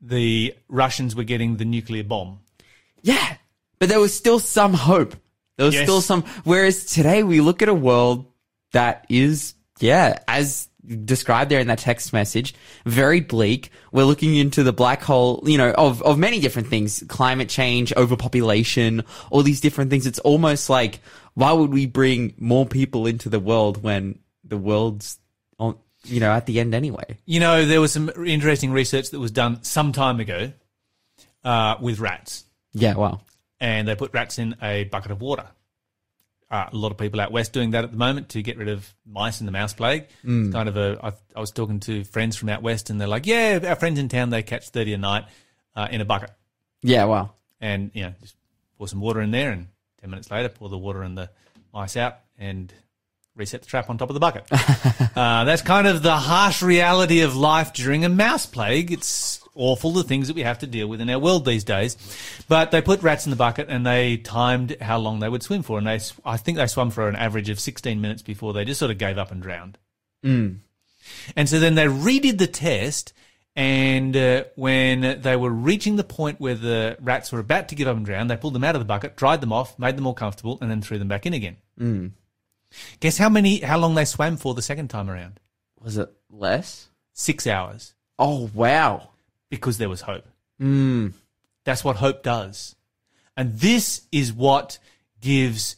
the 0.00 0.54
Russians 0.68 1.14
were 1.16 1.24
getting 1.24 1.56
the 1.56 1.64
nuclear 1.64 2.04
bomb. 2.04 2.40
Yeah. 3.02 3.36
But 3.78 3.88
there 3.88 4.00
was 4.00 4.12
still 4.14 4.38
some 4.38 4.74
hope. 4.74 5.14
There 5.56 5.66
was 5.66 5.74
Yes. 5.74 5.84
still 5.84 6.00
some. 6.00 6.22
Whereas 6.44 6.84
today 6.84 7.22
we 7.22 7.40
look 7.40 7.62
at 7.62 7.68
a 7.68 7.74
world 7.74 8.26
that 8.72 9.04
is, 9.08 9.54
yeah, 9.80 10.18
as 10.28 10.68
described 11.04 11.50
there 11.50 11.60
in 11.60 11.66
that 11.66 11.78
text 11.78 12.12
message, 12.12 12.54
very 12.86 13.20
bleak. 13.20 13.70
We're 13.92 14.04
looking 14.04 14.34
into 14.36 14.62
the 14.62 14.72
black 14.72 15.02
hole, 15.02 15.42
you 15.46 15.58
know, 15.58 15.70
of, 15.72 16.00
of 16.02 16.18
many 16.18 16.40
different 16.40 16.68
things, 16.68 17.02
climate 17.08 17.48
change, 17.48 17.92
overpopulation, 17.96 19.04
all 19.30 19.42
these 19.42 19.60
different 19.60 19.90
things. 19.90 20.06
It's 20.06 20.18
almost 20.20 20.70
like, 20.70 21.00
why 21.34 21.52
would 21.52 21.72
we 21.72 21.86
bring 21.86 22.34
more 22.38 22.64
people 22.66 23.06
into 23.06 23.28
the 23.28 23.40
world 23.40 23.82
when 23.82 24.18
the 24.48 24.56
world's 24.58 25.18
on, 25.58 25.76
you 26.04 26.20
know, 26.20 26.30
at 26.32 26.46
the 26.46 26.60
end 26.60 26.74
anyway? 26.74 27.16
You 27.26 27.40
know, 27.40 27.64
there 27.66 27.80
was 27.80 27.92
some 27.92 28.10
interesting 28.24 28.70
research 28.72 29.10
that 29.10 29.18
was 29.20 29.30
done 29.30 29.62
some 29.62 29.92
time 29.92 30.20
ago 30.20 30.52
uh, 31.44 31.76
with 31.80 31.98
rats, 32.00 32.44
Yeah, 32.72 32.94
wow. 32.94 33.20
and 33.60 33.86
they 33.86 33.94
put 33.94 34.12
rats 34.12 34.38
in 34.38 34.56
a 34.62 34.84
bucket 34.84 35.10
of 35.10 35.20
water. 35.20 35.46
Uh, 36.50 36.66
a 36.72 36.76
lot 36.76 36.90
of 36.90 36.96
people 36.96 37.20
out 37.20 37.30
west 37.30 37.52
doing 37.52 37.72
that 37.72 37.84
at 37.84 37.90
the 37.90 37.96
moment 37.98 38.30
to 38.30 38.40
get 38.42 38.56
rid 38.56 38.68
of 38.68 38.94
mice 39.04 39.40
and 39.40 39.46
the 39.46 39.52
mouse 39.52 39.74
plague. 39.74 40.06
It's 40.24 40.50
kind 40.52 40.66
of 40.66 40.78
a. 40.78 40.98
I, 41.02 41.12
I 41.36 41.40
was 41.40 41.50
talking 41.50 41.78
to 41.80 42.04
friends 42.04 42.36
from 42.36 42.48
out 42.48 42.62
west, 42.62 42.88
and 42.88 42.98
they're 42.98 43.06
like, 43.06 43.26
"Yeah, 43.26 43.60
our 43.68 43.76
friends 43.76 43.98
in 43.98 44.08
town 44.08 44.30
they 44.30 44.42
catch 44.42 44.70
thirty 44.70 44.94
a 44.94 44.98
night 44.98 45.26
uh, 45.76 45.88
in 45.90 46.00
a 46.00 46.06
bucket, 46.06 46.30
Yeah, 46.82 47.04
wow. 47.04 47.32
and 47.60 47.90
you 47.92 48.04
know, 48.04 48.14
just 48.22 48.34
pour 48.78 48.88
some 48.88 49.02
water 49.02 49.20
in 49.20 49.30
there, 49.30 49.50
and 49.50 49.66
ten 50.00 50.08
minutes 50.08 50.30
later, 50.30 50.48
pour 50.48 50.70
the 50.70 50.78
water 50.78 51.02
and 51.02 51.18
the 51.18 51.28
mice 51.74 51.98
out, 51.98 52.16
and 52.38 52.72
reset 53.38 53.62
the 53.62 53.68
trap 53.68 53.88
on 53.88 53.96
top 53.96 54.10
of 54.10 54.14
the 54.14 54.20
bucket. 54.20 54.46
uh, 55.16 55.44
that's 55.44 55.62
kind 55.62 55.86
of 55.86 56.02
the 56.02 56.16
harsh 56.16 56.62
reality 56.62 57.20
of 57.20 57.36
life 57.36 57.72
during 57.72 58.04
a 58.04 58.08
mouse 58.08 58.46
plague. 58.46 58.92
It's 58.92 59.40
awful 59.54 59.92
the 59.92 60.04
things 60.04 60.28
that 60.28 60.36
we 60.36 60.42
have 60.42 60.58
to 60.60 60.66
deal 60.66 60.86
with 60.86 61.00
in 61.00 61.10
our 61.10 61.18
world 61.18 61.44
these 61.44 61.64
days. 61.64 61.96
But 62.48 62.70
they 62.70 62.82
put 62.82 63.02
rats 63.02 63.26
in 63.26 63.30
the 63.30 63.36
bucket 63.36 63.68
and 63.68 63.86
they 63.86 64.16
timed 64.16 64.76
how 64.80 64.98
long 64.98 65.20
they 65.20 65.28
would 65.28 65.42
swim 65.42 65.62
for, 65.62 65.78
and 65.78 65.86
they, 65.86 66.00
I 66.24 66.36
think 66.36 66.58
they 66.58 66.66
swam 66.66 66.90
for 66.90 67.08
an 67.08 67.16
average 67.16 67.48
of 67.48 67.60
16 67.60 68.00
minutes 68.00 68.22
before 68.22 68.52
they 68.52 68.64
just 68.64 68.78
sort 68.78 68.90
of 68.90 68.98
gave 68.98 69.18
up 69.18 69.30
and 69.30 69.42
drowned. 69.42 69.78
And 71.36 71.48
so 71.48 71.58
then 71.60 71.74
they 71.74 71.86
redid 71.86 72.38
the 72.38 72.46
test. 72.46 73.12
And 73.56 74.16
uh, 74.16 74.44
when 74.54 75.20
they 75.20 75.34
were 75.34 75.50
reaching 75.50 75.96
the 75.96 76.04
point 76.04 76.38
where 76.40 76.54
the 76.54 76.96
rats 77.00 77.32
were 77.32 77.40
about 77.40 77.68
to 77.70 77.74
give 77.74 77.88
up 77.88 77.96
and 77.96 78.06
drown, 78.06 78.28
they 78.28 78.36
pulled 78.36 78.54
them 78.54 78.62
out 78.62 78.76
of 78.76 78.80
the 78.80 78.84
bucket, 78.84 79.16
dried 79.16 79.40
them 79.40 79.52
off, 79.52 79.76
made 79.80 79.96
them 79.96 80.06
all 80.06 80.14
comfortable, 80.14 80.58
and 80.60 80.70
then 80.70 80.80
threw 80.80 80.96
them 80.96 81.08
back 81.08 81.26
in 81.26 81.34
again. 81.34 81.56
Guess 83.00 83.18
how 83.18 83.28
many, 83.28 83.60
how 83.60 83.78
long 83.78 83.94
they 83.94 84.04
swam 84.04 84.36
for 84.36 84.54
the 84.54 84.62
second 84.62 84.88
time 84.88 85.08
around? 85.10 85.40
Was 85.80 85.96
it 85.96 86.10
less? 86.30 86.88
Six 87.12 87.46
hours, 87.46 87.94
Oh, 88.18 88.50
wow. 88.54 89.10
because 89.50 89.78
there 89.78 89.88
was 89.88 90.02
hope. 90.02 90.26
Mm. 90.60 91.12
That's 91.64 91.82
what 91.84 91.96
hope 91.96 92.22
does. 92.22 92.76
And 93.36 93.58
this 93.58 94.02
is 94.12 94.32
what 94.32 94.78
gives 95.20 95.76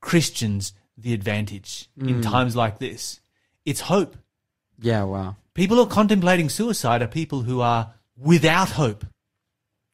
Christians 0.00 0.72
the 0.98 1.12
advantage 1.14 1.88
in 2.00 2.22
times 2.22 2.56
like 2.56 2.78
this. 2.78 3.20
It's 3.64 3.80
hope. 3.80 4.16
Yeah, 4.80 5.04
wow. 5.04 5.36
People 5.54 5.76
who 5.76 5.82
are 5.84 5.86
contemplating 5.88 6.48
suicide 6.48 7.02
are 7.02 7.06
people 7.08 7.42
who 7.42 7.60
are 7.60 7.94
without 8.16 8.70
hope. 8.70 9.04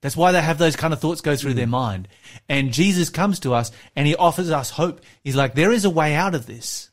That's 0.02 0.16
why 0.16 0.32
they 0.32 0.42
have 0.42 0.58
those 0.58 0.76
kind 0.76 0.92
of 0.92 1.00
thoughts 1.00 1.20
go 1.20 1.36
through 1.36 1.54
their 1.54 1.66
mind. 1.66 2.08
And 2.48 2.72
Jesus 2.72 3.08
comes 3.08 3.40
to 3.40 3.54
us 3.54 3.70
and 3.96 4.06
he 4.06 4.16
offers 4.16 4.50
us 4.50 4.70
hope. 4.70 5.00
He's 5.22 5.36
like, 5.36 5.54
there 5.54 5.72
is 5.72 5.84
a 5.84 5.90
way 5.90 6.14
out 6.14 6.34
of 6.34 6.46
this. 6.46 6.90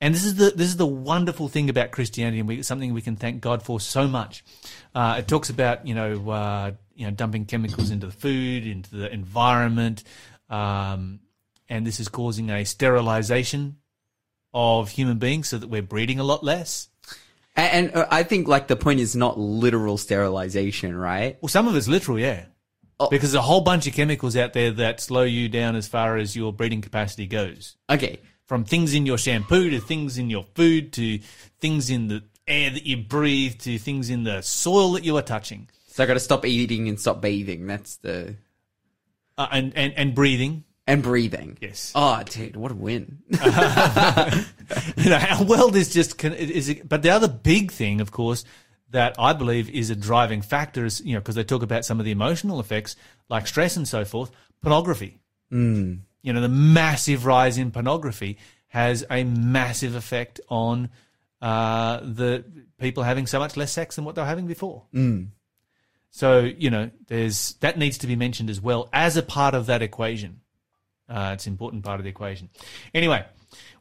And 0.00 0.14
this 0.14 0.24
is 0.24 0.36
the 0.36 0.50
this 0.50 0.68
is 0.68 0.76
the 0.76 0.86
wonderful 0.86 1.48
thing 1.48 1.68
about 1.68 1.90
Christianity, 1.90 2.38
and 2.38 2.48
we, 2.48 2.62
something 2.62 2.94
we 2.94 3.02
can 3.02 3.16
thank 3.16 3.40
God 3.40 3.64
for 3.64 3.80
so 3.80 4.06
much. 4.06 4.44
Uh, 4.94 5.16
it 5.18 5.26
talks 5.26 5.50
about 5.50 5.88
you 5.88 5.94
know 5.94 6.30
uh, 6.30 6.70
you 6.94 7.06
know 7.06 7.10
dumping 7.10 7.46
chemicals 7.46 7.90
into 7.90 8.06
the 8.06 8.12
food, 8.12 8.64
into 8.64 8.94
the 8.94 9.12
environment, 9.12 10.04
um, 10.48 11.18
and 11.68 11.84
this 11.84 11.98
is 11.98 12.06
causing 12.06 12.48
a 12.48 12.64
sterilization 12.64 13.78
of 14.54 14.88
human 14.88 15.18
beings, 15.18 15.48
so 15.48 15.58
that 15.58 15.66
we're 15.66 15.82
breeding 15.82 16.20
a 16.20 16.24
lot 16.24 16.44
less. 16.44 16.88
And, 17.58 17.88
and 17.88 17.96
uh, 17.96 18.06
I 18.10 18.22
think 18.22 18.48
like 18.48 18.68
the 18.68 18.76
point 18.76 19.00
is 19.00 19.14
not 19.14 19.38
literal 19.38 19.98
sterilization, 19.98 20.96
right? 20.96 21.36
Well, 21.42 21.48
some 21.48 21.68
of 21.68 21.76
it's 21.76 21.88
literal, 21.88 22.18
yeah. 22.18 22.46
Oh. 23.00 23.08
Because 23.10 23.32
there's 23.32 23.44
a 23.44 23.46
whole 23.46 23.60
bunch 23.60 23.86
of 23.86 23.94
chemicals 23.94 24.36
out 24.36 24.54
there 24.54 24.70
that 24.70 25.00
slow 25.00 25.24
you 25.24 25.48
down 25.48 25.76
as 25.76 25.86
far 25.86 26.16
as 26.16 26.34
your 26.34 26.52
breeding 26.52 26.80
capacity 26.80 27.26
goes. 27.26 27.76
Okay. 27.90 28.20
From 28.46 28.64
things 28.64 28.94
in 28.94 29.04
your 29.04 29.18
shampoo 29.18 29.70
to 29.70 29.80
things 29.80 30.16
in 30.18 30.30
your 30.30 30.46
food 30.54 30.92
to 30.94 31.18
things 31.60 31.90
in 31.90 32.08
the 32.08 32.22
air 32.46 32.70
that 32.70 32.86
you 32.86 32.96
breathe 32.96 33.58
to 33.60 33.78
things 33.78 34.08
in 34.08 34.24
the 34.24 34.40
soil 34.40 34.92
that 34.92 35.04
you 35.04 35.16
are 35.16 35.22
touching. 35.22 35.68
So 35.88 36.02
I 36.02 36.06
got 36.06 36.14
to 36.14 36.20
stop 36.20 36.46
eating 36.46 36.88
and 36.88 36.98
stop 36.98 37.20
bathing. 37.20 37.66
That's 37.66 37.96
the 37.96 38.36
Uh, 39.36 39.48
and, 39.52 39.72
and, 39.76 39.92
and 39.96 40.14
breathing. 40.14 40.64
And 40.88 41.02
breathing. 41.02 41.58
Yes. 41.60 41.92
Oh, 41.94 42.20
dude, 42.24 42.56
what 42.56 42.72
a 42.72 42.74
win! 42.74 43.18
you 43.30 43.38
know, 45.10 45.18
our 45.30 45.44
world 45.44 45.76
is 45.76 45.92
just 45.92 46.24
is. 46.24 46.74
But 46.82 47.02
the 47.02 47.10
other 47.10 47.28
big 47.28 47.70
thing, 47.70 48.00
of 48.00 48.10
course, 48.10 48.44
that 48.90 49.14
I 49.18 49.34
believe 49.34 49.68
is 49.70 49.90
a 49.90 49.96
driving 49.96 50.40
factor 50.40 50.86
is 50.86 51.02
you 51.02 51.12
know 51.12 51.20
because 51.20 51.34
they 51.34 51.44
talk 51.44 51.62
about 51.62 51.84
some 51.84 52.00
of 52.00 52.06
the 52.06 52.10
emotional 52.10 52.58
effects 52.58 52.96
like 53.28 53.46
stress 53.46 53.76
and 53.76 53.86
so 53.86 54.04
forth. 54.04 54.30
Pornography. 54.62 55.20
Mm. 55.52 56.00
You 56.22 56.32
know, 56.32 56.40
the 56.40 56.48
massive 56.48 57.26
rise 57.26 57.58
in 57.58 57.70
pornography 57.70 58.38
has 58.68 59.04
a 59.10 59.24
massive 59.24 59.94
effect 59.94 60.40
on 60.48 60.88
uh, 61.40 62.00
the 62.02 62.44
people 62.80 63.02
having 63.02 63.26
so 63.26 63.38
much 63.38 63.56
less 63.56 63.72
sex 63.72 63.96
than 63.96 64.04
what 64.04 64.14
they 64.14 64.22
were 64.22 64.26
having 64.26 64.46
before. 64.46 64.84
Mm. 64.94 65.28
So 66.10 66.40
you 66.40 66.70
know, 66.70 66.90
there's 67.08 67.54
that 67.60 67.76
needs 67.76 67.98
to 67.98 68.06
be 68.06 68.16
mentioned 68.16 68.48
as 68.48 68.58
well 68.58 68.88
as 68.90 69.18
a 69.18 69.22
part 69.22 69.54
of 69.54 69.66
that 69.66 69.82
equation. 69.82 70.40
Uh, 71.08 71.30
it's 71.34 71.46
an 71.46 71.52
important 71.52 71.84
part 71.84 72.00
of 72.00 72.04
the 72.04 72.10
equation. 72.10 72.50
Anyway, 72.92 73.24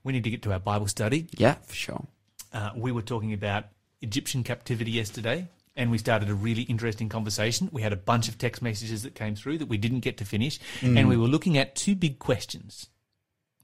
we 0.03 0.13
need 0.13 0.23
to 0.23 0.29
get 0.29 0.41
to 0.43 0.53
our 0.53 0.59
Bible 0.59 0.87
study. 0.87 1.27
yeah, 1.37 1.55
for 1.55 1.75
sure. 1.75 2.05
Uh, 2.53 2.71
we 2.75 2.91
were 2.91 3.01
talking 3.01 3.33
about 3.33 3.65
Egyptian 4.01 4.43
captivity 4.43 4.91
yesterday, 4.91 5.47
and 5.75 5.91
we 5.91 5.97
started 5.97 6.29
a 6.29 6.33
really 6.33 6.63
interesting 6.63 7.09
conversation. 7.09 7.69
We 7.71 7.81
had 7.81 7.93
a 7.93 7.97
bunch 7.97 8.29
of 8.29 8.37
text 8.37 8.61
messages 8.61 9.03
that 9.03 9.15
came 9.15 9.35
through 9.35 9.57
that 9.59 9.67
we 9.67 9.77
didn't 9.77 9.99
get 9.99 10.17
to 10.17 10.25
finish, 10.25 10.59
and 10.81 11.09
we 11.09 11.17
were 11.17 11.27
looking 11.27 11.57
at 11.57 11.75
two 11.75 11.95
big 11.95 12.19
questions. 12.19 12.87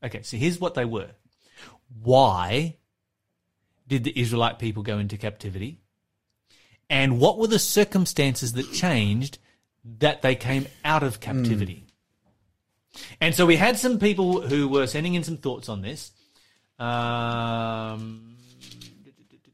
Okay, 0.03 0.21
so 0.21 0.35
here's 0.37 0.59
what 0.59 0.73
they 0.73 0.85
were 0.85 1.11
Why 2.01 2.75
did 3.87 4.03
the 4.03 4.19
Israelite 4.19 4.59
people 4.59 4.83
go 4.83 4.97
into 4.99 5.17
captivity? 5.17 5.79
And 6.89 7.19
what 7.19 7.39
were 7.39 7.47
the 7.47 7.59
circumstances 7.59 8.53
that 8.53 8.71
changed 8.73 9.39
that 9.99 10.21
they 10.21 10.35
came 10.35 10.67
out 10.83 11.03
of 11.03 11.19
captivity? 11.19 11.82
And 13.19 13.33
so 13.33 13.45
we 13.45 13.55
had 13.55 13.77
some 13.77 13.99
people 13.99 14.41
who 14.41 14.67
were 14.67 14.87
sending 14.87 15.15
in 15.15 15.23
some 15.23 15.37
thoughts 15.37 15.69
on 15.69 15.81
this. 15.81 16.11
Um, 16.79 18.37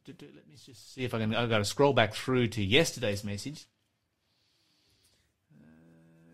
let 0.07 0.47
me 0.47 0.55
just 0.65 0.93
see 0.93 1.03
if 1.03 1.13
I 1.13 1.19
can. 1.19 1.33
I've 1.35 1.49
got 1.49 1.59
to 1.59 1.65
scroll 1.65 1.93
back 1.93 2.13
through 2.13 2.47
to 2.47 2.63
yesterday's 2.63 3.23
message. 3.23 3.65
Uh, 5.53 5.65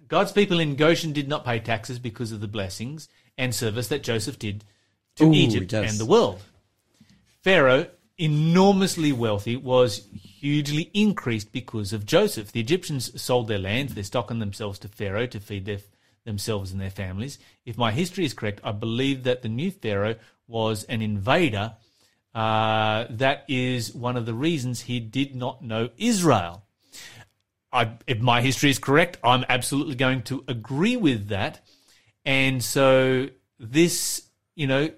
God's 0.08 0.32
people 0.32 0.60
in 0.60 0.76
Goshen 0.76 1.14
did 1.14 1.28
not 1.28 1.46
pay 1.46 1.60
taxes 1.60 2.00
because 2.00 2.32
of 2.32 2.42
the 2.42 2.48
blessings 2.48 3.08
and 3.38 3.54
service 3.54 3.88
that 3.90 4.04
Joseph 4.04 4.40
did 4.40 4.64
to 5.16 5.26
Ooh, 5.26 5.34
Egypt 5.34 5.74
and 5.74 5.98
the 5.98 6.06
world. 6.06 6.42
Pharaoh, 7.42 7.88
enormously 8.18 9.12
wealthy, 9.12 9.56
was 9.56 10.08
hugely 10.14 10.90
increased 10.94 11.52
because 11.52 11.94
of 11.94 12.06
Joseph. 12.06 12.52
The 12.52 12.60
Egyptians 12.60 13.22
sold 13.22 13.48
their 13.48 13.60
lands, 13.60 13.94
their 13.94 14.04
stock, 14.04 14.32
and 14.32 14.42
themselves 14.42 14.80
to 14.80 14.88
Pharaoh 14.88 15.28
to 15.28 15.40
feed 15.40 15.66
their, 15.66 15.80
themselves 16.26 16.72
and 16.72 16.82
their 16.82 16.90
families. 16.90 17.40
If 17.66 17.78
my 17.78 17.92
history 17.92 18.26
is 18.26 18.34
correct, 18.34 18.60
I 18.64 18.72
believe 18.72 19.24
that 19.24 19.42
the 19.42 19.50
new 19.50 19.72
Pharaoh 19.72 20.16
was 20.48 20.84
an 20.86 21.02
invader. 21.02 21.76
Uh, 22.34 23.06
that 23.10 23.46
is 23.48 23.94
one 23.94 24.18
of 24.18 24.26
the 24.26 24.34
reasons 24.34 24.82
he 24.82 25.00
did 25.00 25.36
not 25.36 25.64
know 25.64 25.90
Israel. 25.98 26.64
I, 27.72 27.92
if 28.08 28.20
my 28.20 28.42
history 28.42 28.70
is 28.70 28.80
correct, 28.80 29.18
I'm 29.24 29.46
absolutely 29.48 29.96
going 29.96 30.24
to 30.24 30.44
agree 30.48 30.98
with 30.98 31.30
that. 31.30 31.66
And 32.26 32.64
so 32.64 33.30
this, 33.60 34.24
you 34.56 34.68
know, 34.68 34.90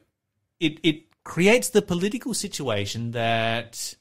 it, 0.60 0.80
it 0.84 1.24
creates 1.24 1.70
the 1.70 1.82
political 1.82 2.34
situation 2.34 3.12
that 3.12 3.96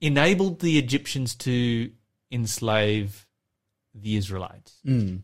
enabled 0.00 0.60
the 0.60 0.78
Egyptians 0.78 1.34
to 1.36 1.90
enslave 2.30 3.26
the 3.94 4.16
Israelites. 4.16 4.78
Mm. 4.86 5.22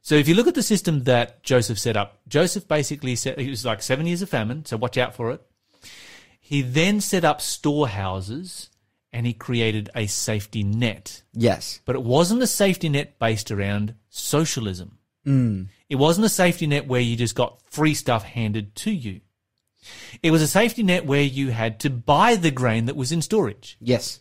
So 0.00 0.16
if 0.16 0.26
you 0.26 0.34
look 0.34 0.48
at 0.48 0.54
the 0.54 0.62
system 0.62 1.04
that 1.04 1.42
Joseph 1.42 1.78
set 1.78 1.96
up, 1.96 2.20
Joseph 2.28 2.66
basically 2.66 3.14
said 3.14 3.38
it 3.38 3.48
was 3.48 3.64
like 3.64 3.82
seven 3.82 4.06
years 4.06 4.22
of 4.22 4.28
famine, 4.28 4.64
so 4.64 4.76
watch 4.76 4.98
out 4.98 5.14
for 5.14 5.30
it. 5.30 5.40
He 6.40 6.62
then 6.62 7.00
set 7.00 7.24
up 7.24 7.40
storehouses 7.40 8.68
and 9.12 9.26
he 9.26 9.32
created 9.32 9.90
a 9.94 10.06
safety 10.06 10.64
net. 10.64 11.22
Yes. 11.32 11.80
But 11.84 11.96
it 11.96 12.02
wasn't 12.02 12.42
a 12.42 12.46
safety 12.46 12.88
net 12.88 13.18
based 13.18 13.50
around 13.50 13.94
socialism. 14.08 14.98
Mm. 15.26 15.68
It 15.88 15.96
wasn't 15.96 16.26
a 16.26 16.30
safety 16.30 16.66
net 16.66 16.88
where 16.88 17.00
you 17.00 17.16
just 17.16 17.36
got 17.36 17.60
free 17.70 17.94
stuff 17.94 18.24
handed 18.24 18.74
to 18.76 18.90
you. 18.90 19.20
It 20.22 20.30
was 20.30 20.42
a 20.42 20.48
safety 20.48 20.82
net 20.82 21.06
where 21.06 21.22
you 21.22 21.50
had 21.50 21.80
to 21.80 21.90
buy 21.90 22.36
the 22.36 22.50
grain 22.50 22.86
that 22.86 22.96
was 22.96 23.12
in 23.12 23.22
storage. 23.22 23.76
Yes. 23.80 24.20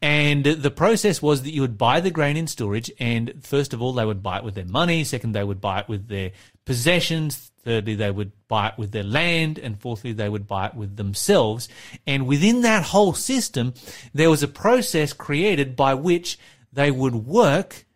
And 0.00 0.44
the 0.44 0.70
process 0.70 1.22
was 1.22 1.42
that 1.42 1.52
you 1.52 1.60
would 1.60 1.78
buy 1.78 2.00
the 2.00 2.10
grain 2.10 2.36
in 2.36 2.46
storage, 2.46 2.90
and 2.98 3.34
first 3.42 3.72
of 3.72 3.80
all, 3.80 3.92
they 3.92 4.04
would 4.04 4.22
buy 4.22 4.38
it 4.38 4.44
with 4.44 4.54
their 4.54 4.64
money. 4.64 5.04
Second, 5.04 5.32
they 5.32 5.44
would 5.44 5.60
buy 5.60 5.80
it 5.80 5.88
with 5.88 6.08
their 6.08 6.32
possessions. 6.64 7.50
Thirdly, 7.64 7.94
they 7.94 8.10
would 8.10 8.32
buy 8.48 8.68
it 8.68 8.78
with 8.78 8.90
their 8.90 9.04
land. 9.04 9.58
And 9.58 9.80
fourthly, 9.80 10.12
they 10.12 10.28
would 10.28 10.48
buy 10.48 10.66
it 10.66 10.74
with 10.74 10.96
themselves. 10.96 11.68
And 12.06 12.26
within 12.26 12.62
that 12.62 12.82
whole 12.82 13.12
system, 13.12 13.74
there 14.12 14.30
was 14.30 14.42
a 14.42 14.48
process 14.48 15.12
created 15.12 15.76
by 15.76 15.94
which 15.94 16.38
they 16.72 16.90
would 16.90 17.14
work 17.14 17.86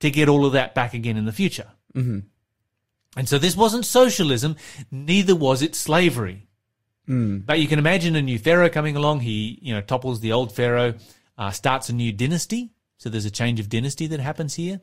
to 0.00 0.10
get 0.10 0.28
all 0.28 0.44
of 0.44 0.54
that 0.54 0.74
back 0.74 0.94
again 0.94 1.16
in 1.16 1.26
the 1.26 1.32
future. 1.32 1.68
Mm-hmm. 1.94 2.20
And 3.16 3.28
so 3.28 3.38
this 3.38 3.56
wasn't 3.56 3.84
socialism, 3.84 4.56
neither 4.90 5.36
was 5.36 5.62
it 5.62 5.76
slavery. 5.76 6.48
But 7.44 7.58
you 7.58 7.68
can 7.68 7.78
imagine 7.78 8.16
a 8.16 8.22
new 8.22 8.38
pharaoh 8.38 8.68
coming 8.68 8.96
along. 8.96 9.20
He, 9.20 9.58
you 9.62 9.74
know, 9.74 9.80
topples 9.80 10.20
the 10.20 10.32
old 10.32 10.54
pharaoh, 10.54 10.94
uh, 11.36 11.50
starts 11.50 11.88
a 11.88 11.92
new 11.92 12.12
dynasty. 12.12 12.70
So 12.98 13.08
there's 13.08 13.24
a 13.24 13.30
change 13.30 13.58
of 13.58 13.68
dynasty 13.68 14.06
that 14.08 14.20
happens 14.20 14.54
here. 14.54 14.80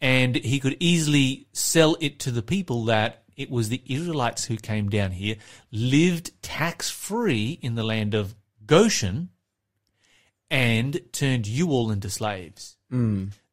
And 0.00 0.34
he 0.36 0.60
could 0.60 0.76
easily 0.80 1.46
sell 1.52 1.96
it 2.00 2.18
to 2.20 2.30
the 2.30 2.42
people 2.42 2.84
that 2.86 3.22
it 3.36 3.50
was 3.50 3.68
the 3.68 3.82
Israelites 3.86 4.44
who 4.46 4.56
came 4.56 4.88
down 4.88 5.12
here, 5.12 5.36
lived 5.70 6.42
tax 6.42 6.90
free 6.90 7.58
in 7.62 7.74
the 7.74 7.84
land 7.84 8.14
of 8.14 8.34
Goshen, 8.66 9.30
and 10.50 11.00
turned 11.12 11.46
you 11.46 11.70
all 11.70 11.90
into 11.90 12.10
slaves. 12.10 12.76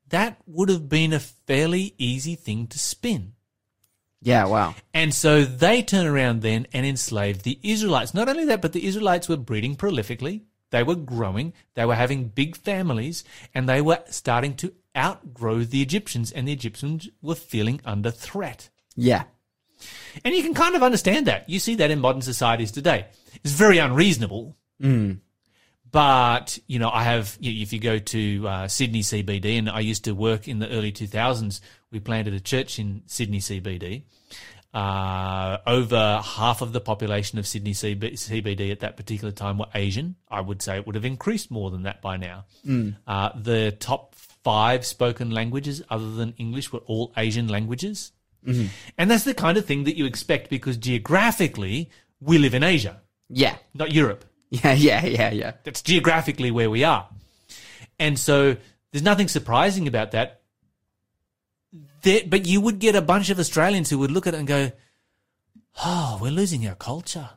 That 0.09 0.37
would 0.45 0.69
have 0.69 0.87
been 0.89 1.13
a 1.13 1.19
fairly 1.19 1.95
easy 1.97 2.35
thing 2.35 2.67
to 2.67 2.79
spin. 2.79 3.32
Yeah, 4.23 4.45
wow. 4.45 4.75
And 4.93 5.13
so 5.13 5.43
they 5.43 5.83
turn 5.83 6.05
around 6.05 6.41
then 6.41 6.67
and 6.73 6.85
enslave 6.85 7.43
the 7.43 7.59
Israelites. 7.61 8.13
Not 8.13 8.29
only 8.29 8.45
that, 8.45 8.61
but 8.61 8.73
the 8.73 8.85
Israelites 8.85 9.29
were 9.29 9.37
breeding 9.37 9.75
prolifically. 9.75 10.41
They 10.71 10.83
were 10.83 10.95
growing. 10.95 11.53
They 11.75 11.85
were 11.85 11.95
having 11.95 12.29
big 12.29 12.55
families 12.55 13.23
and 13.53 13.69
they 13.69 13.81
were 13.81 13.99
starting 14.09 14.55
to 14.55 14.73
outgrow 14.97 15.59
the 15.59 15.81
Egyptians 15.81 16.31
and 16.31 16.47
the 16.47 16.53
Egyptians 16.53 17.09
were 17.21 17.35
feeling 17.35 17.81
under 17.85 18.11
threat. 18.11 18.69
Yeah. 18.95 19.23
And 20.23 20.33
you 20.33 20.41
can 20.41 20.53
kind 20.53 20.75
of 20.75 20.83
understand 20.83 21.27
that. 21.27 21.49
You 21.49 21.59
see 21.59 21.75
that 21.75 21.91
in 21.91 21.99
modern 21.99 22.21
societies 22.21 22.71
today. 22.71 23.07
It's 23.43 23.53
very 23.53 23.77
unreasonable. 23.77 24.55
Mm. 24.81 25.19
But, 25.93 26.57
you 26.67 26.79
know, 26.79 26.89
I 26.89 27.03
have, 27.03 27.37
if 27.39 27.71
you 27.71 27.79
go 27.79 27.99
to 27.99 28.47
uh, 28.47 28.67
Sydney 28.67 29.01
CBD, 29.01 29.59
and 29.59 29.69
I 29.69 29.79
used 29.81 30.03
to 30.05 30.13
work 30.13 30.47
in 30.47 30.57
the 30.57 30.67
early 30.69 30.91
2000s, 30.91 31.61
we 31.91 31.99
planted 31.99 32.33
a 32.33 32.39
church 32.39 32.79
in 32.79 33.03
Sydney 33.05 33.37
CBD. 33.39 34.01
Uh, 34.73 35.59
over 35.67 36.19
half 36.25 36.63
of 36.63 36.73
the 36.73 36.81
population 36.81 37.37
of 37.37 37.45
Sydney 37.45 37.73
CB- 37.73 38.13
CBD 38.13 38.71
at 38.71 38.79
that 38.79 38.97
particular 38.97 39.31
time 39.31 39.59
were 39.59 39.67
Asian. 39.75 40.15
I 40.31 40.41
would 40.41 40.63
say 40.63 40.77
it 40.77 40.87
would 40.87 40.95
have 40.95 41.05
increased 41.05 41.51
more 41.51 41.69
than 41.69 41.83
that 41.83 42.01
by 42.01 42.17
now. 42.17 42.45
Uh, 43.05 43.29
the 43.35 43.71
top 43.79 44.15
five 44.15 44.83
spoken 44.87 45.29
languages, 45.29 45.83
other 45.91 46.09
than 46.15 46.33
English, 46.39 46.73
were 46.73 46.79
all 46.87 47.13
Asian 47.17 47.47
languages. 47.47 48.11
And 48.45 49.09
that's 49.11 49.23
the 49.25 49.35
kind 49.35 49.59
of 49.59 49.65
thing 49.65 49.83
that 49.85 49.95
you 49.95 50.05
expect 50.05 50.49
because 50.49 50.75
geographically, 50.75 51.91
we 52.19 52.39
live 52.39 52.55
in 52.55 52.63
Asia, 52.63 52.99
Yeah. 53.29 53.55
not 53.75 53.91
Europe. 53.93 54.25
Yeah, 54.63 54.73
yeah, 54.73 55.03
yeah, 55.03 55.31
yeah. 55.31 55.51
That's 55.63 55.81
geographically 55.81 56.51
where 56.51 56.69
we 56.69 56.83
are. 56.83 57.09
And 57.97 58.19
so 58.19 58.55
there's 58.91 59.03
nothing 59.03 59.27
surprising 59.27 59.87
about 59.87 60.11
that. 60.11 60.41
There, 62.03 62.21
but 62.27 62.45
you 62.45 62.61
would 62.61 62.77
get 62.77 62.95
a 62.95 63.01
bunch 63.01 63.31
of 63.31 63.39
Australians 63.39 63.89
who 63.89 63.97
would 63.97 64.11
look 64.11 64.27
at 64.27 64.35
it 64.35 64.37
and 64.37 64.47
go, 64.47 64.71
Oh, 65.83 66.19
we're 66.21 66.31
losing 66.31 66.67
our 66.67 66.75
culture. 66.75 67.31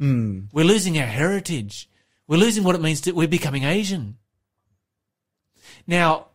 Hmm. 0.00 0.46
We're 0.52 0.64
losing 0.64 0.98
our 0.98 1.06
heritage. 1.06 1.88
We're 2.26 2.38
losing 2.38 2.64
what 2.64 2.74
it 2.74 2.82
means 2.82 3.02
to, 3.02 3.12
we're 3.12 3.28
becoming 3.28 3.62
Asian. 3.62 4.16
Now, 5.86 6.30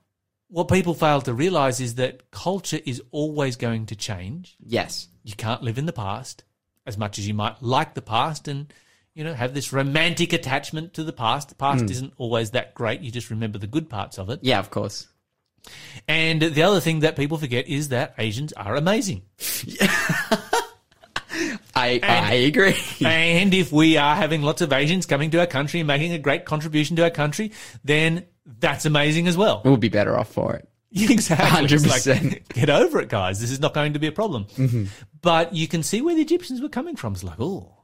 what 0.47 0.69
people 0.69 0.93
fail 0.93 1.19
to 1.21 1.33
realize 1.33 1.81
is 1.81 1.95
that 1.95 2.31
culture 2.31 2.79
is 2.85 3.03
always 3.11 3.57
going 3.57 3.87
to 3.87 3.97
change. 3.97 4.55
Yes. 4.65 5.09
You 5.23 5.35
can't 5.35 5.61
live 5.61 5.77
in 5.77 5.87
the 5.87 5.93
past 5.93 6.45
as 6.85 6.97
much 6.97 7.19
as 7.19 7.27
you 7.27 7.33
might 7.33 7.61
like 7.61 7.95
the 7.95 8.01
past 8.01 8.47
and, 8.47 8.71
you 9.15 9.23
know, 9.23 9.33
have 9.33 9.53
this 9.53 9.73
romantic 9.73 10.33
attachment 10.33 10.93
to 10.95 11.03
the 11.03 11.13
past. 11.13 11.49
The 11.49 11.55
past 11.55 11.86
hmm. 11.86 11.91
isn't 11.91 12.13
always 12.17 12.51
that 12.51 12.73
great. 12.73 13.01
You 13.01 13.12
just 13.12 13.29
remember 13.29 13.57
the 13.57 13.67
good 13.67 13.89
parts 13.89 14.17
of 14.17 14.29
it. 14.29 14.39
Yeah, 14.41 14.60
of 14.60 14.69
course. 14.69 15.07
And 16.07 16.41
the 16.41 16.63
other 16.63 16.79
thing 16.79 17.01
that 17.01 17.15
people 17.15 17.38
forget 17.38 17.67
is 17.67 17.89
that 17.89 18.15
Asians 18.17 18.53
are 18.53 18.75
amazing. 18.75 19.23
I 21.75 21.99
I 22.01 22.34
agree. 22.47 22.75
and 23.05 23.53
if 23.53 23.71
we 23.71 23.97
are 23.97 24.15
having 24.15 24.41
lots 24.41 24.62
of 24.62 24.73
Asians 24.73 25.05
coming 25.05 25.31
to 25.31 25.39
our 25.39 25.47
country 25.47 25.79
and 25.79 25.88
making 25.88 26.13
a 26.13 26.19
great 26.19 26.45
contribution 26.45 26.95
to 26.95 27.03
our 27.03 27.10
country, 27.10 27.51
then 27.84 28.25
that's 28.45 28.86
amazing 28.86 29.27
as 29.27 29.38
well. 29.38 29.62
we'll 29.63 29.77
be 29.77 29.89
better 29.89 30.17
off 30.17 30.31
for 30.31 30.55
it. 30.55 30.67
Exactly. 30.91 31.67
100%. 31.67 32.31
like, 32.31 32.49
get 32.53 32.69
over 32.69 32.99
it, 32.99 33.10
guys. 33.10 33.39
This 33.39 33.51
is 33.51 33.60
not 33.60 33.75
going 33.75 33.93
to 33.93 33.99
be 33.99 34.07
a 34.07 34.12
problem. 34.12 34.45
Mm-hmm. 34.45 34.86
But 35.21 35.53
you 35.53 35.67
can 35.67 35.84
see 35.84 36.01
where 36.01 36.15
the 36.15 36.21
Egyptians 36.21 36.62
were 36.62 36.69
coming 36.69 36.95
from. 36.95 37.13
It's 37.13 37.23
like, 37.23 37.39
oh, 37.39 37.78